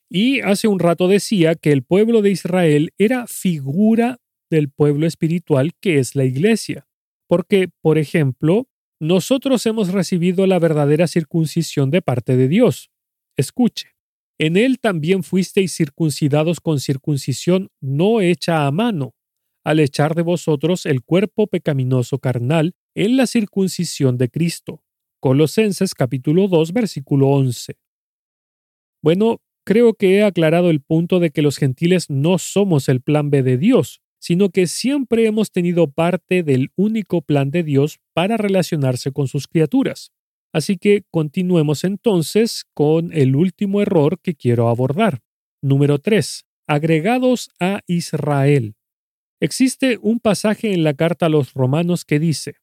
Y 0.09 0.40
hace 0.40 0.68
un 0.68 0.78
rato 0.78 1.07
decía 1.07 1.55
que 1.55 1.72
el 1.72 1.83
pueblo 1.83 2.22
de 2.22 2.31
Israel 2.31 2.92
era 2.96 3.26
figura 3.26 4.20
del 4.50 4.70
pueblo 4.70 5.07
espiritual 5.07 5.72
que 5.81 5.98
es 5.98 6.14
la 6.14 6.24
iglesia, 6.24 6.87
porque, 7.26 7.68
por 7.81 7.98
ejemplo, 7.98 8.68
nosotros 9.00 9.64
hemos 9.66 9.92
recibido 9.92 10.46
la 10.46 10.59
verdadera 10.59 11.07
circuncisión 11.07 11.90
de 11.90 12.02
parte 12.02 12.37
de 12.37 12.48
Dios. 12.48 12.90
Escuche, 13.37 13.91
en 14.42 14.57
él 14.57 14.81
también 14.81 15.22
fuisteis 15.22 15.72
circuncidados 15.72 16.59
con 16.59 16.81
circuncisión 16.81 17.68
no 17.81 18.20
hecha 18.20 18.66
a 18.66 18.72
mano, 18.72 19.14
al 19.62 19.78
echar 19.78 20.16
de 20.16 20.22
vosotros 20.22 20.85
el 20.85 21.00
cuerpo 21.00 21.46
pecaminoso 21.46 22.18
carnal 22.18 22.74
en 22.96 23.16
la 23.16 23.28
circuncisión 23.28 24.18
de 24.18 24.28
Cristo. 24.31 24.83
Colosenses 25.20 25.94
capítulo 25.94 26.48
2 26.48 26.72
versículo 26.72 27.28
11. 27.28 27.76
Bueno, 29.00 29.40
creo 29.64 29.94
que 29.94 30.16
he 30.16 30.24
aclarado 30.24 30.70
el 30.70 30.81
punto 30.81 31.20
de 31.20 31.31
que 31.31 31.42
los 31.42 31.57
gentiles 31.57 32.11
no 32.11 32.37
somos 32.38 32.88
el 32.88 33.00
plan 33.00 33.31
B 33.31 33.44
de 33.44 33.59
Dios, 33.59 34.00
sino 34.18 34.50
que 34.50 34.66
siempre 34.66 35.24
hemos 35.24 35.52
tenido 35.52 35.88
parte 35.92 36.42
del 36.42 36.72
único 36.74 37.22
plan 37.22 37.52
de 37.52 37.62
Dios 37.62 38.00
para 38.12 38.37
relacionarse 38.38 39.12
con 39.12 39.28
sus 39.28 39.46
criaturas. 39.46 40.11
Así 40.52 40.76
que 40.76 41.04
continuemos 41.10 41.84
entonces 41.84 42.64
con 42.74 43.12
el 43.12 43.34
último 43.36 43.80
error 43.80 44.20
que 44.20 44.34
quiero 44.34 44.68
abordar. 44.68 45.22
Número 45.62 45.98
3. 45.98 46.44
Agregados 46.66 47.50
a 47.58 47.80
Israel. 47.86 48.74
Existe 49.40 49.98
un 50.00 50.20
pasaje 50.20 50.72
en 50.72 50.84
la 50.84 50.94
carta 50.94 51.26
a 51.26 51.28
los 51.28 51.54
romanos 51.54 52.04
que 52.04 52.18
dice, 52.18 52.56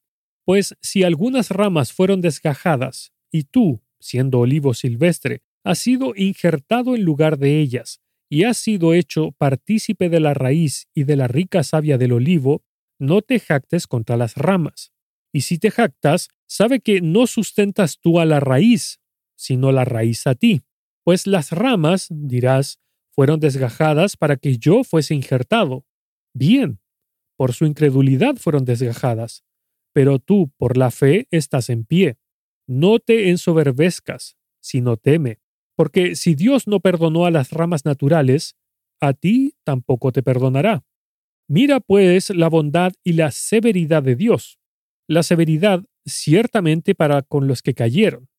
Pues 0.45 0.75
si 0.81 1.03
algunas 1.03 1.49
ramas 1.49 1.91
fueron 1.91 2.21
desgajadas, 2.21 3.11
y 3.31 3.43
tú, 3.43 3.81
siendo 3.99 4.39
olivo 4.39 4.73
silvestre, 4.73 5.41
has 5.63 5.79
sido 5.79 6.13
injertado 6.15 6.95
en 6.95 7.03
lugar 7.03 7.37
de 7.37 7.59
ellas, 7.59 8.01
y 8.29 8.43
has 8.43 8.57
sido 8.57 8.93
hecho 8.93 9.31
partícipe 9.37 10.09
de 10.09 10.19
la 10.19 10.33
raíz 10.33 10.87
y 10.93 11.03
de 11.03 11.15
la 11.15 11.27
rica 11.27 11.63
savia 11.63 11.97
del 11.97 12.13
olivo, 12.13 12.63
no 12.99 13.21
te 13.21 13.39
jactes 13.39 13.87
contra 13.87 14.17
las 14.17 14.35
ramas. 14.35 14.93
Y 15.31 15.41
si 15.41 15.59
te 15.59 15.71
jactas, 15.71 16.29
sabe 16.47 16.79
que 16.79 17.01
no 17.01 17.27
sustentas 17.27 17.99
tú 17.99 18.19
a 18.19 18.25
la 18.25 18.39
raíz, 18.39 18.99
sino 19.35 19.71
la 19.71 19.85
raíz 19.85 20.25
a 20.27 20.35
ti. 20.35 20.61
Pues 21.03 21.27
las 21.27 21.51
ramas, 21.51 22.07
dirás, 22.09 22.79
fueron 23.11 23.39
desgajadas 23.39 24.17
para 24.17 24.37
que 24.37 24.57
yo 24.57 24.83
fuese 24.83 25.13
injertado. 25.15 25.85
Bien, 26.33 26.79
por 27.37 27.53
su 27.53 27.65
incredulidad 27.65 28.35
fueron 28.35 28.65
desgajadas, 28.65 29.43
pero 29.93 30.19
tú 30.19 30.51
por 30.57 30.77
la 30.77 30.91
fe 30.91 31.27
estás 31.31 31.69
en 31.69 31.85
pie. 31.85 32.17
No 32.67 32.99
te 32.99 33.29
ensoberbezcas, 33.29 34.37
sino 34.61 34.97
teme, 34.97 35.39
porque 35.75 36.15
si 36.15 36.35
Dios 36.35 36.67
no 36.67 36.81
perdonó 36.81 37.25
a 37.25 37.31
las 37.31 37.51
ramas 37.51 37.85
naturales, 37.85 38.57
a 38.99 39.13
ti 39.13 39.55
tampoco 39.63 40.11
te 40.11 40.21
perdonará. 40.21 40.83
Mira 41.47 41.79
pues 41.79 42.29
la 42.29 42.47
bondad 42.47 42.91
y 43.03 43.13
la 43.13 43.31
severidad 43.31 44.03
de 44.03 44.15
Dios. 44.15 44.58
La 45.09 45.23
severidad 45.23 45.83
ciertamente 46.05 46.93
para 46.93 47.23
con 47.23 47.47
los 47.47 47.63
que 47.63 47.73
cayeron, 47.73 48.29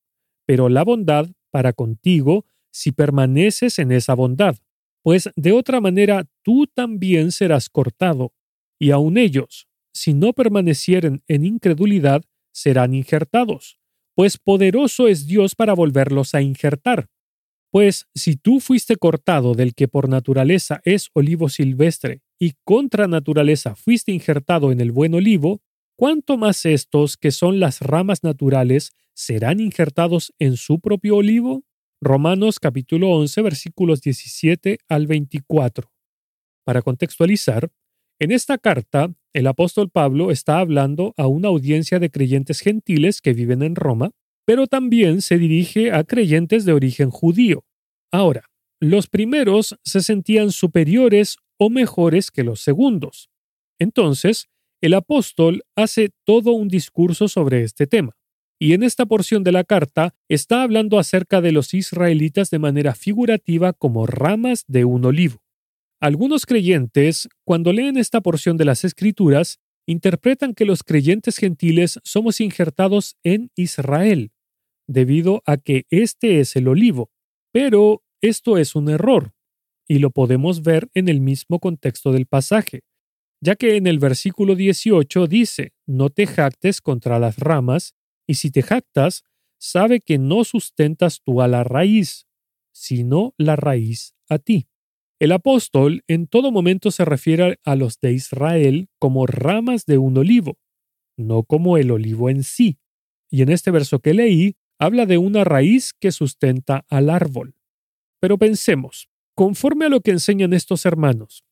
pero 0.46 0.68
la 0.68 0.84
bondad 0.84 1.28
para 1.50 1.72
contigo 1.72 2.46
si 2.70 2.92
permaneces 2.92 3.80
en 3.80 3.90
esa 3.90 4.14
bondad, 4.14 4.56
pues 5.02 5.30
de 5.34 5.50
otra 5.50 5.80
manera 5.80 6.28
tú 6.44 6.68
también 6.68 7.32
serás 7.32 7.68
cortado, 7.68 8.34
y 8.78 8.92
aun 8.92 9.18
ellos, 9.18 9.66
si 9.92 10.14
no 10.14 10.32
permanecieren 10.32 11.24
en 11.26 11.44
incredulidad, 11.44 12.22
serán 12.52 12.94
injertados, 12.94 13.80
pues 14.14 14.38
poderoso 14.38 15.08
es 15.08 15.26
Dios 15.26 15.56
para 15.56 15.74
volverlos 15.74 16.36
a 16.36 16.40
injertar. 16.40 17.08
Pues 17.72 18.06
si 18.14 18.36
tú 18.36 18.60
fuiste 18.60 18.94
cortado 18.94 19.54
del 19.54 19.74
que 19.74 19.88
por 19.88 20.08
naturaleza 20.08 20.80
es 20.84 21.10
olivo 21.14 21.48
silvestre, 21.48 22.22
y 22.38 22.52
contra 22.62 23.08
naturaleza 23.08 23.74
fuiste 23.74 24.12
injertado 24.12 24.70
en 24.70 24.80
el 24.80 24.92
buen 24.92 25.14
olivo, 25.14 25.60
¿cuánto 26.00 26.38
más 26.38 26.64
estos, 26.64 27.18
que 27.18 27.30
son 27.30 27.60
las 27.60 27.82
ramas 27.82 28.24
naturales, 28.24 28.92
serán 29.12 29.60
injertados 29.60 30.32
en 30.38 30.56
su 30.56 30.80
propio 30.80 31.16
olivo? 31.16 31.62
Romanos 32.00 32.58
capítulo 32.58 33.10
11 33.10 33.42
versículos 33.42 34.00
17 34.00 34.78
al 34.88 35.06
24. 35.06 35.92
Para 36.64 36.80
contextualizar, 36.80 37.70
en 38.18 38.30
esta 38.30 38.56
carta, 38.56 39.12
el 39.34 39.46
apóstol 39.46 39.90
Pablo 39.90 40.30
está 40.30 40.60
hablando 40.60 41.12
a 41.18 41.26
una 41.26 41.48
audiencia 41.48 41.98
de 41.98 42.10
creyentes 42.10 42.60
gentiles 42.60 43.20
que 43.20 43.34
viven 43.34 43.62
en 43.62 43.76
Roma, 43.76 44.12
pero 44.46 44.66
también 44.66 45.20
se 45.20 45.36
dirige 45.36 45.92
a 45.92 46.04
creyentes 46.04 46.64
de 46.64 46.72
origen 46.72 47.10
judío. 47.10 47.66
Ahora, 48.10 48.46
los 48.80 49.06
primeros 49.06 49.78
se 49.84 50.00
sentían 50.00 50.50
superiores 50.50 51.36
o 51.58 51.68
mejores 51.68 52.30
que 52.30 52.42
los 52.42 52.60
segundos. 52.60 53.28
Entonces, 53.78 54.48
el 54.80 54.94
apóstol 54.94 55.62
hace 55.76 56.10
todo 56.24 56.52
un 56.52 56.68
discurso 56.68 57.28
sobre 57.28 57.62
este 57.62 57.86
tema. 57.86 58.16
Y 58.58 58.74
en 58.74 58.82
esta 58.82 59.06
porción 59.06 59.42
de 59.42 59.52
la 59.52 59.64
carta 59.64 60.14
está 60.28 60.62
hablando 60.62 60.98
acerca 60.98 61.40
de 61.40 61.52
los 61.52 61.72
israelitas 61.72 62.50
de 62.50 62.58
manera 62.58 62.94
figurativa 62.94 63.72
como 63.72 64.06
ramas 64.06 64.64
de 64.68 64.84
un 64.84 65.04
olivo. 65.04 65.42
Algunos 66.00 66.46
creyentes, 66.46 67.28
cuando 67.44 67.72
leen 67.72 67.96
esta 67.96 68.20
porción 68.20 68.56
de 68.56 68.64
las 68.64 68.84
Escrituras, 68.84 69.60
interpretan 69.86 70.54
que 70.54 70.64
los 70.64 70.82
creyentes 70.82 71.36
gentiles 71.36 71.98
somos 72.04 72.40
injertados 72.40 73.16
en 73.22 73.50
Israel, 73.54 74.32
debido 74.86 75.42
a 75.46 75.56
que 75.56 75.84
este 75.90 76.40
es 76.40 76.54
el 76.56 76.68
olivo. 76.68 77.10
Pero 77.52 78.02
esto 78.22 78.56
es 78.56 78.74
un 78.74 78.88
error, 78.88 79.32
y 79.88 79.98
lo 79.98 80.10
podemos 80.10 80.62
ver 80.62 80.88
en 80.94 81.08
el 81.08 81.20
mismo 81.20 81.58
contexto 81.58 82.12
del 82.12 82.26
pasaje, 82.26 82.82
ya 83.40 83.56
que 83.56 83.76
en 83.76 83.86
el 83.86 83.98
versículo 83.98 84.54
18 84.54 85.26
dice, 85.26 85.72
no 85.86 86.10
te 86.10 86.26
jactes 86.26 86.80
contra 86.80 87.18
las 87.18 87.38
ramas, 87.38 87.94
y 88.26 88.34
si 88.34 88.50
te 88.50 88.62
jactas, 88.62 89.24
sabe 89.58 90.00
que 90.00 90.18
no 90.18 90.44
sustentas 90.44 91.20
tú 91.24 91.40
a 91.40 91.48
la 91.48 91.64
raíz, 91.64 92.26
sino 92.72 93.34
la 93.36 93.56
raíz 93.56 94.14
a 94.28 94.38
ti. 94.38 94.68
El 95.18 95.32
apóstol 95.32 96.02
en 96.06 96.26
todo 96.26 96.50
momento 96.50 96.90
se 96.90 97.04
refiere 97.04 97.58
a 97.64 97.76
los 97.76 98.00
de 98.00 98.12
Israel 98.12 98.88
como 98.98 99.26
ramas 99.26 99.84
de 99.84 99.98
un 99.98 100.16
olivo, 100.16 100.58
no 101.16 101.42
como 101.42 101.76
el 101.76 101.90
olivo 101.90 102.30
en 102.30 102.42
sí. 102.42 102.78
Y 103.30 103.42
en 103.42 103.50
este 103.50 103.70
verso 103.70 103.98
que 103.98 104.14
leí, 104.14 104.56
habla 104.78 105.04
de 105.04 105.18
una 105.18 105.44
raíz 105.44 105.92
que 105.92 106.10
sustenta 106.10 106.86
al 106.88 107.10
árbol. 107.10 107.54
Pero 108.18 108.38
pensemos, 108.38 109.08
conforme 109.34 109.86
a 109.86 109.88
lo 109.90 110.00
que 110.00 110.10
enseñan 110.10 110.54
estos 110.54 110.86
hermanos, 110.86 111.44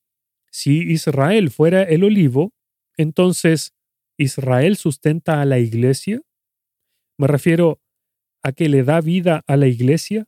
si 0.50 0.78
Israel 0.90 1.50
fuera 1.50 1.82
el 1.82 2.04
olivo, 2.04 2.52
entonces, 2.96 3.74
¿Israel 4.16 4.76
sustenta 4.76 5.40
a 5.40 5.44
la 5.44 5.58
iglesia? 5.58 6.20
Me 7.16 7.26
refiero 7.26 7.80
a 8.42 8.52
que 8.52 8.68
le 8.68 8.82
da 8.82 9.00
vida 9.00 9.44
a 9.46 9.56
la 9.56 9.66
iglesia. 9.66 10.26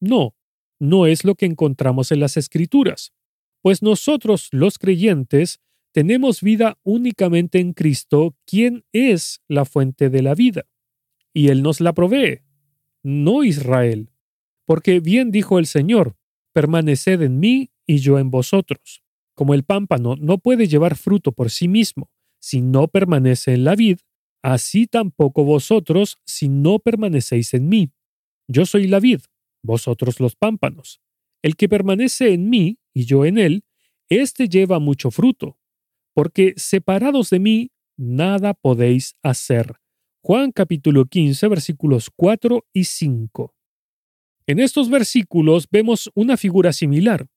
No, 0.00 0.34
no 0.78 1.06
es 1.06 1.24
lo 1.24 1.34
que 1.34 1.46
encontramos 1.46 2.12
en 2.12 2.20
las 2.20 2.36
escrituras, 2.36 3.12
pues 3.62 3.82
nosotros 3.82 4.48
los 4.52 4.78
creyentes 4.78 5.60
tenemos 5.92 6.42
vida 6.42 6.78
únicamente 6.84 7.58
en 7.58 7.72
Cristo, 7.72 8.36
quien 8.46 8.84
es 8.92 9.42
la 9.48 9.64
fuente 9.64 10.10
de 10.10 10.22
la 10.22 10.34
vida 10.34 10.66
y 11.38 11.50
Él 11.50 11.62
nos 11.62 11.80
la 11.80 11.92
provee, 11.92 12.42
no 13.04 13.44
Israel. 13.44 14.10
Porque 14.64 14.98
bien 14.98 15.30
dijo 15.30 15.60
el 15.60 15.66
Señor, 15.66 16.16
permaneced 16.52 17.22
en 17.22 17.38
mí 17.38 17.70
y 17.86 17.98
yo 17.98 18.18
en 18.18 18.30
vosotros. 18.30 19.04
Como 19.38 19.54
el 19.54 19.62
pámpano 19.62 20.16
no 20.16 20.38
puede 20.38 20.66
llevar 20.66 20.96
fruto 20.96 21.30
por 21.30 21.52
sí 21.52 21.68
mismo 21.68 22.10
si 22.40 22.60
no 22.60 22.88
permanece 22.88 23.54
en 23.54 23.62
la 23.62 23.76
vid, 23.76 23.98
así 24.42 24.88
tampoco 24.88 25.44
vosotros 25.44 26.18
si 26.26 26.48
no 26.48 26.80
permanecéis 26.80 27.54
en 27.54 27.68
mí. 27.68 27.92
Yo 28.48 28.66
soy 28.66 28.88
la 28.88 28.98
vid, 28.98 29.20
vosotros 29.62 30.18
los 30.18 30.34
pámpanos. 30.34 31.00
El 31.40 31.54
que 31.54 31.68
permanece 31.68 32.32
en 32.32 32.50
mí 32.50 32.80
y 32.92 33.04
yo 33.04 33.24
en 33.24 33.38
él, 33.38 33.62
éste 34.08 34.48
lleva 34.48 34.80
mucho 34.80 35.12
fruto, 35.12 35.56
porque 36.14 36.54
separados 36.56 37.30
de 37.30 37.38
mí 37.38 37.70
nada 37.96 38.54
podéis 38.54 39.14
hacer. 39.22 39.76
Juan 40.20 40.50
capítulo 40.50 41.04
15 41.04 41.46
versículos 41.46 42.10
4 42.16 42.66
y 42.72 42.82
5. 42.82 43.54
En 44.48 44.58
estos 44.58 44.90
versículos 44.90 45.68
vemos 45.70 46.10
una 46.16 46.36
figura 46.36 46.72
similar. 46.72 47.28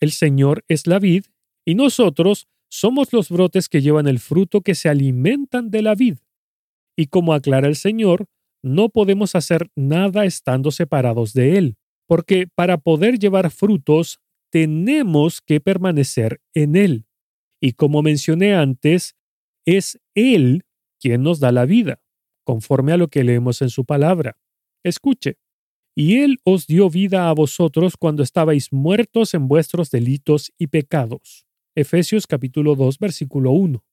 El 0.00 0.12
Señor 0.12 0.62
es 0.68 0.86
la 0.86 0.98
vid 0.98 1.24
y 1.66 1.74
nosotros 1.74 2.48
somos 2.70 3.12
los 3.12 3.28
brotes 3.28 3.68
que 3.68 3.82
llevan 3.82 4.06
el 4.06 4.18
fruto 4.18 4.60
que 4.60 4.74
se 4.74 4.88
alimentan 4.88 5.70
de 5.70 5.82
la 5.82 5.94
vid. 5.94 6.18
Y 6.96 7.06
como 7.06 7.34
aclara 7.34 7.68
el 7.68 7.76
Señor, 7.76 8.26
no 8.62 8.88
podemos 8.88 9.34
hacer 9.34 9.70
nada 9.76 10.24
estando 10.24 10.70
separados 10.70 11.32
de 11.32 11.58
Él, 11.58 11.76
porque 12.06 12.46
para 12.46 12.78
poder 12.78 13.18
llevar 13.18 13.50
frutos 13.50 14.20
tenemos 14.50 15.40
que 15.40 15.60
permanecer 15.60 16.40
en 16.54 16.76
Él. 16.76 17.06
Y 17.60 17.72
como 17.72 18.02
mencioné 18.02 18.54
antes, 18.54 19.16
es 19.64 19.98
Él 20.14 20.64
quien 21.00 21.22
nos 21.22 21.40
da 21.40 21.52
la 21.52 21.66
vida 21.66 22.00
conforme 22.44 22.92
a 22.92 22.96
lo 22.96 23.08
que 23.08 23.24
leemos 23.24 23.60
en 23.60 23.70
su 23.70 23.84
palabra. 23.84 24.38
Escuche. 24.84 25.38
Y 25.96 26.18
Él 26.18 26.38
os 26.44 26.66
dio 26.66 26.90
vida 26.90 27.28
a 27.28 27.32
vosotros 27.32 27.96
cuando 27.96 28.22
estabais 28.22 28.72
muertos 28.72 29.34
en 29.34 29.48
vuestros 29.48 29.90
delitos 29.90 30.52
y 30.58 30.68
pecados. 30.68 31.45
Efesios 31.76 32.26
capítulo 32.26 32.74
2 32.74 32.98
versículo 32.98 33.52
1. 33.52 33.84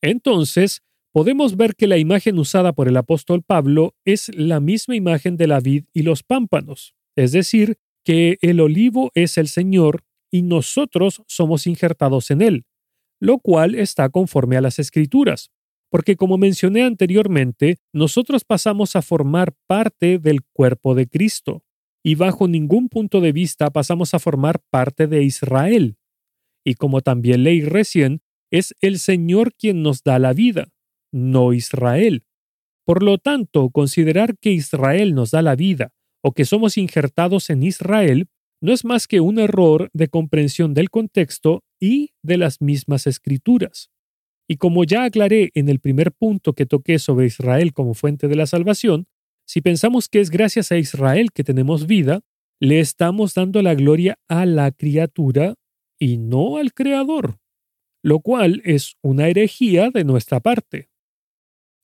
Entonces, 0.00 0.82
podemos 1.12 1.56
ver 1.56 1.74
que 1.74 1.88
la 1.88 1.98
imagen 1.98 2.38
usada 2.38 2.72
por 2.72 2.86
el 2.86 2.96
apóstol 2.96 3.42
Pablo 3.42 3.94
es 4.04 4.30
la 4.34 4.60
misma 4.60 4.94
imagen 4.94 5.36
de 5.36 5.48
la 5.48 5.58
vid 5.58 5.86
y 5.92 6.02
los 6.02 6.22
pámpanos, 6.22 6.94
es 7.16 7.32
decir, 7.32 7.78
que 8.04 8.38
el 8.42 8.60
olivo 8.60 9.10
es 9.14 9.38
el 9.38 9.48
Señor 9.48 10.04
y 10.30 10.42
nosotros 10.42 11.22
somos 11.26 11.66
injertados 11.66 12.30
en 12.30 12.42
él, 12.42 12.64
lo 13.20 13.38
cual 13.38 13.74
está 13.74 14.08
conforme 14.08 14.56
a 14.56 14.60
las 14.60 14.78
escrituras, 14.78 15.50
porque 15.90 16.16
como 16.16 16.38
mencioné 16.38 16.84
anteriormente, 16.84 17.78
nosotros 17.92 18.44
pasamos 18.44 18.94
a 18.94 19.02
formar 19.02 19.52
parte 19.66 20.18
del 20.18 20.42
cuerpo 20.52 20.94
de 20.94 21.08
Cristo, 21.08 21.64
y 22.04 22.14
bajo 22.14 22.46
ningún 22.46 22.88
punto 22.88 23.20
de 23.20 23.32
vista 23.32 23.70
pasamos 23.70 24.12
a 24.14 24.18
formar 24.18 24.60
parte 24.70 25.06
de 25.06 25.24
Israel. 25.24 25.96
Y 26.64 26.74
como 26.74 27.02
también 27.02 27.44
leí 27.44 27.62
recién, 27.62 28.22
es 28.50 28.74
el 28.80 28.98
Señor 28.98 29.54
quien 29.54 29.82
nos 29.82 30.02
da 30.02 30.18
la 30.18 30.32
vida, 30.32 30.72
no 31.12 31.52
Israel. 31.52 32.24
Por 32.84 33.02
lo 33.02 33.18
tanto, 33.18 33.70
considerar 33.70 34.36
que 34.38 34.52
Israel 34.52 35.14
nos 35.14 35.30
da 35.30 35.42
la 35.42 35.56
vida 35.56 35.92
o 36.22 36.32
que 36.32 36.44
somos 36.44 36.78
injertados 36.78 37.50
en 37.50 37.62
Israel 37.62 38.28
no 38.60 38.72
es 38.72 38.84
más 38.84 39.06
que 39.06 39.20
un 39.20 39.38
error 39.38 39.90
de 39.92 40.08
comprensión 40.08 40.72
del 40.72 40.88
contexto 40.88 41.64
y 41.78 42.12
de 42.22 42.38
las 42.38 42.62
mismas 42.62 43.06
escrituras. 43.06 43.90
Y 44.48 44.56
como 44.56 44.84
ya 44.84 45.04
aclaré 45.04 45.50
en 45.54 45.68
el 45.68 45.80
primer 45.80 46.12
punto 46.12 46.54
que 46.54 46.64
toqué 46.66 46.98
sobre 46.98 47.26
Israel 47.26 47.72
como 47.72 47.94
fuente 47.94 48.28
de 48.28 48.36
la 48.36 48.46
salvación, 48.46 49.06
Si 49.46 49.60
pensamos 49.60 50.08
que 50.08 50.20
es 50.20 50.30
gracias 50.30 50.72
a 50.72 50.78
Israel 50.78 51.30
que 51.30 51.44
tenemos 51.44 51.86
vida, 51.86 52.22
le 52.60 52.80
estamos 52.80 53.34
dando 53.34 53.60
la 53.60 53.74
gloria 53.74 54.18
a 54.26 54.46
la 54.46 54.70
criatura 54.70 55.54
y 55.98 56.18
no 56.18 56.56
al 56.56 56.72
Creador, 56.72 57.38
lo 58.02 58.20
cual 58.20 58.60
es 58.64 58.96
una 59.02 59.28
herejía 59.28 59.90
de 59.90 60.04
nuestra 60.04 60.40
parte. 60.40 60.90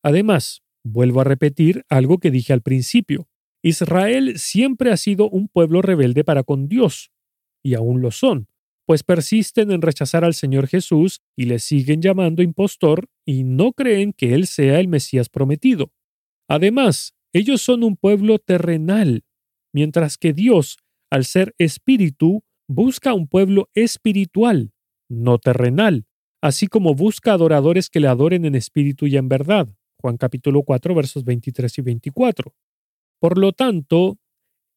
Además, 0.03 0.63
vuelvo 0.85 1.21
a 1.21 1.25
repetir 1.25 1.85
algo 1.89 2.19
que 2.19 2.31
dije 2.31 2.53
al 2.53 2.63
principio. 2.63 3.29
Israel 3.63 4.39
siempre 4.39 4.91
ha 4.91 4.97
sido 4.97 5.29
un 5.29 5.49
pueblo 5.49 5.83
rebelde 5.83 6.25
para 6.25 6.43
con 6.43 6.69
Dios, 6.69 7.11
y 7.63 7.75
aún 7.75 8.01
lo 8.01 8.11
son, 8.11 8.49
pues 8.87 9.03
persisten 9.03 9.71
en 9.71 9.83
rechazar 9.83 10.25
al 10.25 10.35
Señor 10.35 10.67
Jesús 10.67 11.21
y 11.37 11.45
le 11.45 11.59
siguen 11.59 12.03
llamando 12.03 12.43
impostor 12.43 13.09
y 13.25 13.45
no 13.45 13.73
creen 13.73 14.13
que 14.13 14.35
Él 14.35 14.47
sea 14.47 14.81
el 14.81 14.89
Mesías 14.89 15.29
prometido. 15.29 15.93
Además, 16.49 17.15
ellos 17.33 17.63
son 17.63 17.85
un 17.85 17.97
pueblo 17.97 18.39
terrenal, 18.39 19.25
mientras 19.73 20.19
que 20.19 20.33
Dios, 20.33 20.79
al 21.11 21.25
ser 21.25 21.55
espíritu, 21.59 22.43
busca 22.71 23.15
un 23.15 23.27
pueblo 23.27 23.69
espiritual, 23.75 24.71
no 25.09 25.39
terrenal, 25.39 26.07
así 26.41 26.69
como 26.69 26.95
busca 26.95 27.33
adoradores 27.33 27.91
que 27.91 27.99
le 27.99 28.07
adoren 28.07 28.45
en 28.45 28.55
espíritu 28.55 29.09
y 29.09 29.17
en 29.17 29.29
verdad. 29.29 29.69
Juan 30.01 30.17
capítulo 30.17 30.63
4 30.63 30.95
versos 30.95 31.25
23 31.25 31.79
y 31.79 31.83
24. 31.83 32.55
Por 33.19 33.39
lo 33.39 33.53
tanto, 33.53 34.19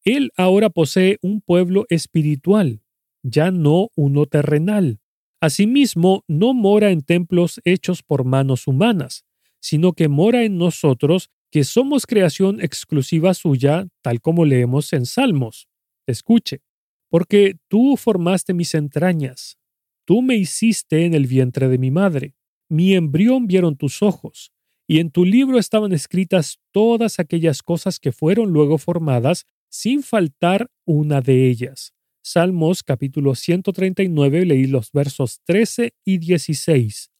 Él 0.04 0.32
ahora 0.36 0.72
posee 0.72 1.20
un 1.22 1.42
pueblo 1.42 1.86
espiritual, 1.88 2.82
ya 3.22 3.52
no 3.52 3.90
uno 3.96 4.26
terrenal. 4.26 5.00
Asimismo, 5.40 6.24
no 6.28 6.56
mora 6.56 6.90
en 6.90 7.04
templos 7.04 7.62
hechos 7.64 8.02
por 8.02 8.24
manos 8.24 8.66
humanas, 8.66 9.24
sino 9.60 9.94
que 9.94 10.08
mora 10.08 10.44
en 10.44 10.58
nosotros, 10.58 11.30
que 11.52 11.64
somos 11.64 12.08
creación 12.08 12.60
exclusiva 12.60 13.36
suya, 13.36 13.86
tal 14.02 14.20
como 14.20 14.46
leemos 14.46 14.94
en 14.94 15.06
Salmos. 15.06 15.68
Escuche, 16.08 16.62
porque 17.14 17.58
tú 17.68 17.96
formaste 17.96 18.56
mis 18.56 18.74
entrañas, 18.74 19.60
tú 20.04 20.24
me 20.24 20.36
hiciste 20.36 21.06
en 21.06 21.14
el 21.14 21.28
vientre 21.28 21.70
de 21.70 21.78
mi 21.78 21.92
madre, 21.92 22.34
mi 22.70 22.96
embrión 22.96 23.46
vieron 23.46 23.78
tus 23.78 24.02
ojos, 24.02 24.52
y 24.88 24.98
en 24.98 25.12
tu 25.12 25.24
libro 25.24 25.60
estaban 25.60 25.92
escritas 25.92 26.58
todas 26.72 27.20
aquellas 27.20 27.62
cosas 27.62 28.00
que 28.00 28.12
fueron 28.12 28.50
luego 28.50 28.80
formadas, 28.80 29.46
sin 29.70 30.02
faltar 30.02 30.72
una 30.88 31.22
de 31.22 31.48
ellas. 31.48 31.94
Salmos 32.24 32.82
capítulo 32.82 33.36
139 33.36 34.48
leí 34.48 34.66
los 34.66 34.92
versos 34.92 35.40
13 35.46 35.94
y 36.04 36.18
16. 36.18 37.12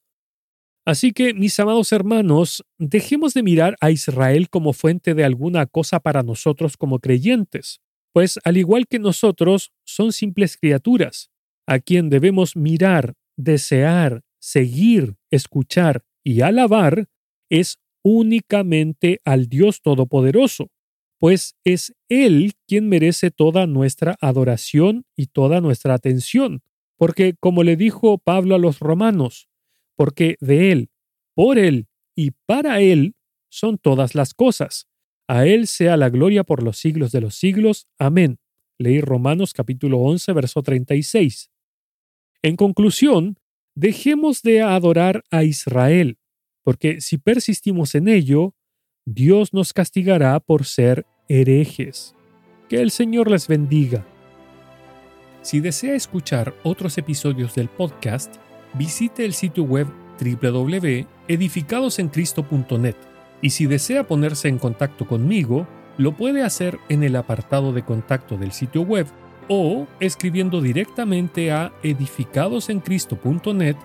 Así 0.86 1.12
que, 1.12 1.36
mis 1.36 1.60
amados 1.60 1.92
hermanos, 1.92 2.66
dejemos 2.80 3.36
de 3.36 3.44
mirar 3.44 3.76
a 3.80 3.92
Israel 3.92 4.50
como 4.50 4.74
fuente 4.74 5.14
de 5.14 5.24
alguna 5.24 5.68
cosa 5.68 6.00
para 6.00 6.24
nosotros 6.24 6.78
como 6.78 6.98
creyentes, 6.98 7.83
pues 8.14 8.40
al 8.44 8.58
igual 8.58 8.88
que 8.88 9.00
nosotros, 9.00 9.74
son 9.84 10.14
simples 10.14 10.56
criaturas, 10.58 11.32
a 11.68 11.80
quien 11.80 12.10
debemos 12.10 12.56
mirar, 12.56 13.16
desear, 13.36 14.22
seguir, 14.40 15.16
escuchar 15.32 16.04
y 16.24 16.42
alabar 16.42 17.08
es 17.50 17.80
únicamente 18.04 19.20
al 19.26 19.48
Dios 19.48 19.82
Todopoderoso, 19.82 20.70
pues 21.20 21.56
es 21.64 21.96
Él 22.10 22.54
quien 22.68 22.90
merece 22.90 23.32
toda 23.32 23.66
nuestra 23.66 24.18
adoración 24.22 25.06
y 25.16 25.28
toda 25.28 25.62
nuestra 25.62 25.94
atención, 25.94 26.62
porque 26.98 27.36
como 27.40 27.64
le 27.64 27.78
dijo 27.78 28.18
Pablo 28.18 28.56
a 28.56 28.60
los 28.60 28.80
romanos, 28.80 29.50
porque 29.96 30.36
de 30.40 30.72
Él, 30.72 30.90
por 31.34 31.58
Él 31.58 31.88
y 32.16 32.32
para 32.46 32.82
Él 32.82 33.16
son 33.50 33.78
todas 33.78 34.16
las 34.16 34.34
cosas. 34.34 34.88
A 35.28 35.46
Él 35.46 35.68
sea 35.68 35.98
la 35.98 36.10
gloria 36.10 36.44
por 36.44 36.64
los 36.64 36.78
siglos 36.78 37.12
de 37.12 37.22
los 37.22 37.36
siglos. 37.36 37.88
Amén. 37.98 38.40
Leí 38.78 39.02
Romanos 39.02 39.54
capítulo 39.54 40.00
11, 40.00 40.34
verso 40.34 40.64
36. 40.64 41.50
En 42.42 42.58
conclusión, 42.58 43.38
dejemos 43.76 44.42
de 44.42 44.62
adorar 44.62 45.24
a 45.32 45.44
Israel, 45.44 46.18
porque 46.64 47.00
si 47.00 47.18
persistimos 47.18 47.96
en 47.96 48.10
ello, 48.10 48.54
Dios 49.06 49.54
nos 49.54 49.74
castigará 49.74 50.40
por 50.40 50.66
ser 50.66 51.06
herejes. 51.30 52.16
Que 52.68 52.82
el 52.82 52.92
Señor 52.92 53.32
les 53.32 53.48
bendiga. 53.48 54.06
Si 55.42 55.60
desea 55.60 55.96
escuchar 55.96 56.56
otros 56.64 56.98
episodios 56.98 57.54
del 57.56 57.70
podcast, 57.70 58.36
visite 58.74 59.26
el 59.26 59.34
sitio 59.34 59.64
web 59.64 59.88
www.edificadosencristo.net 60.20 63.13
y 63.44 63.52
si 63.52 63.68
desea 63.68 64.08
ponerse 64.08 64.48
en 64.48 64.58
contacto 64.58 65.06
conmigo, 65.06 65.68
lo 65.98 66.14
puede 66.14 66.42
hacer 66.44 66.80
en 66.90 67.04
el 67.04 67.16
apartado 67.16 67.74
de 67.74 67.84
contacto 67.84 68.38
del 68.38 68.54
sitio 68.54 68.82
web 68.82 69.06
o 69.50 69.86
escribiendo 70.00 70.62
directamente 70.62 71.52
a 71.52 71.74
edificadosencristo.net. 71.84 73.76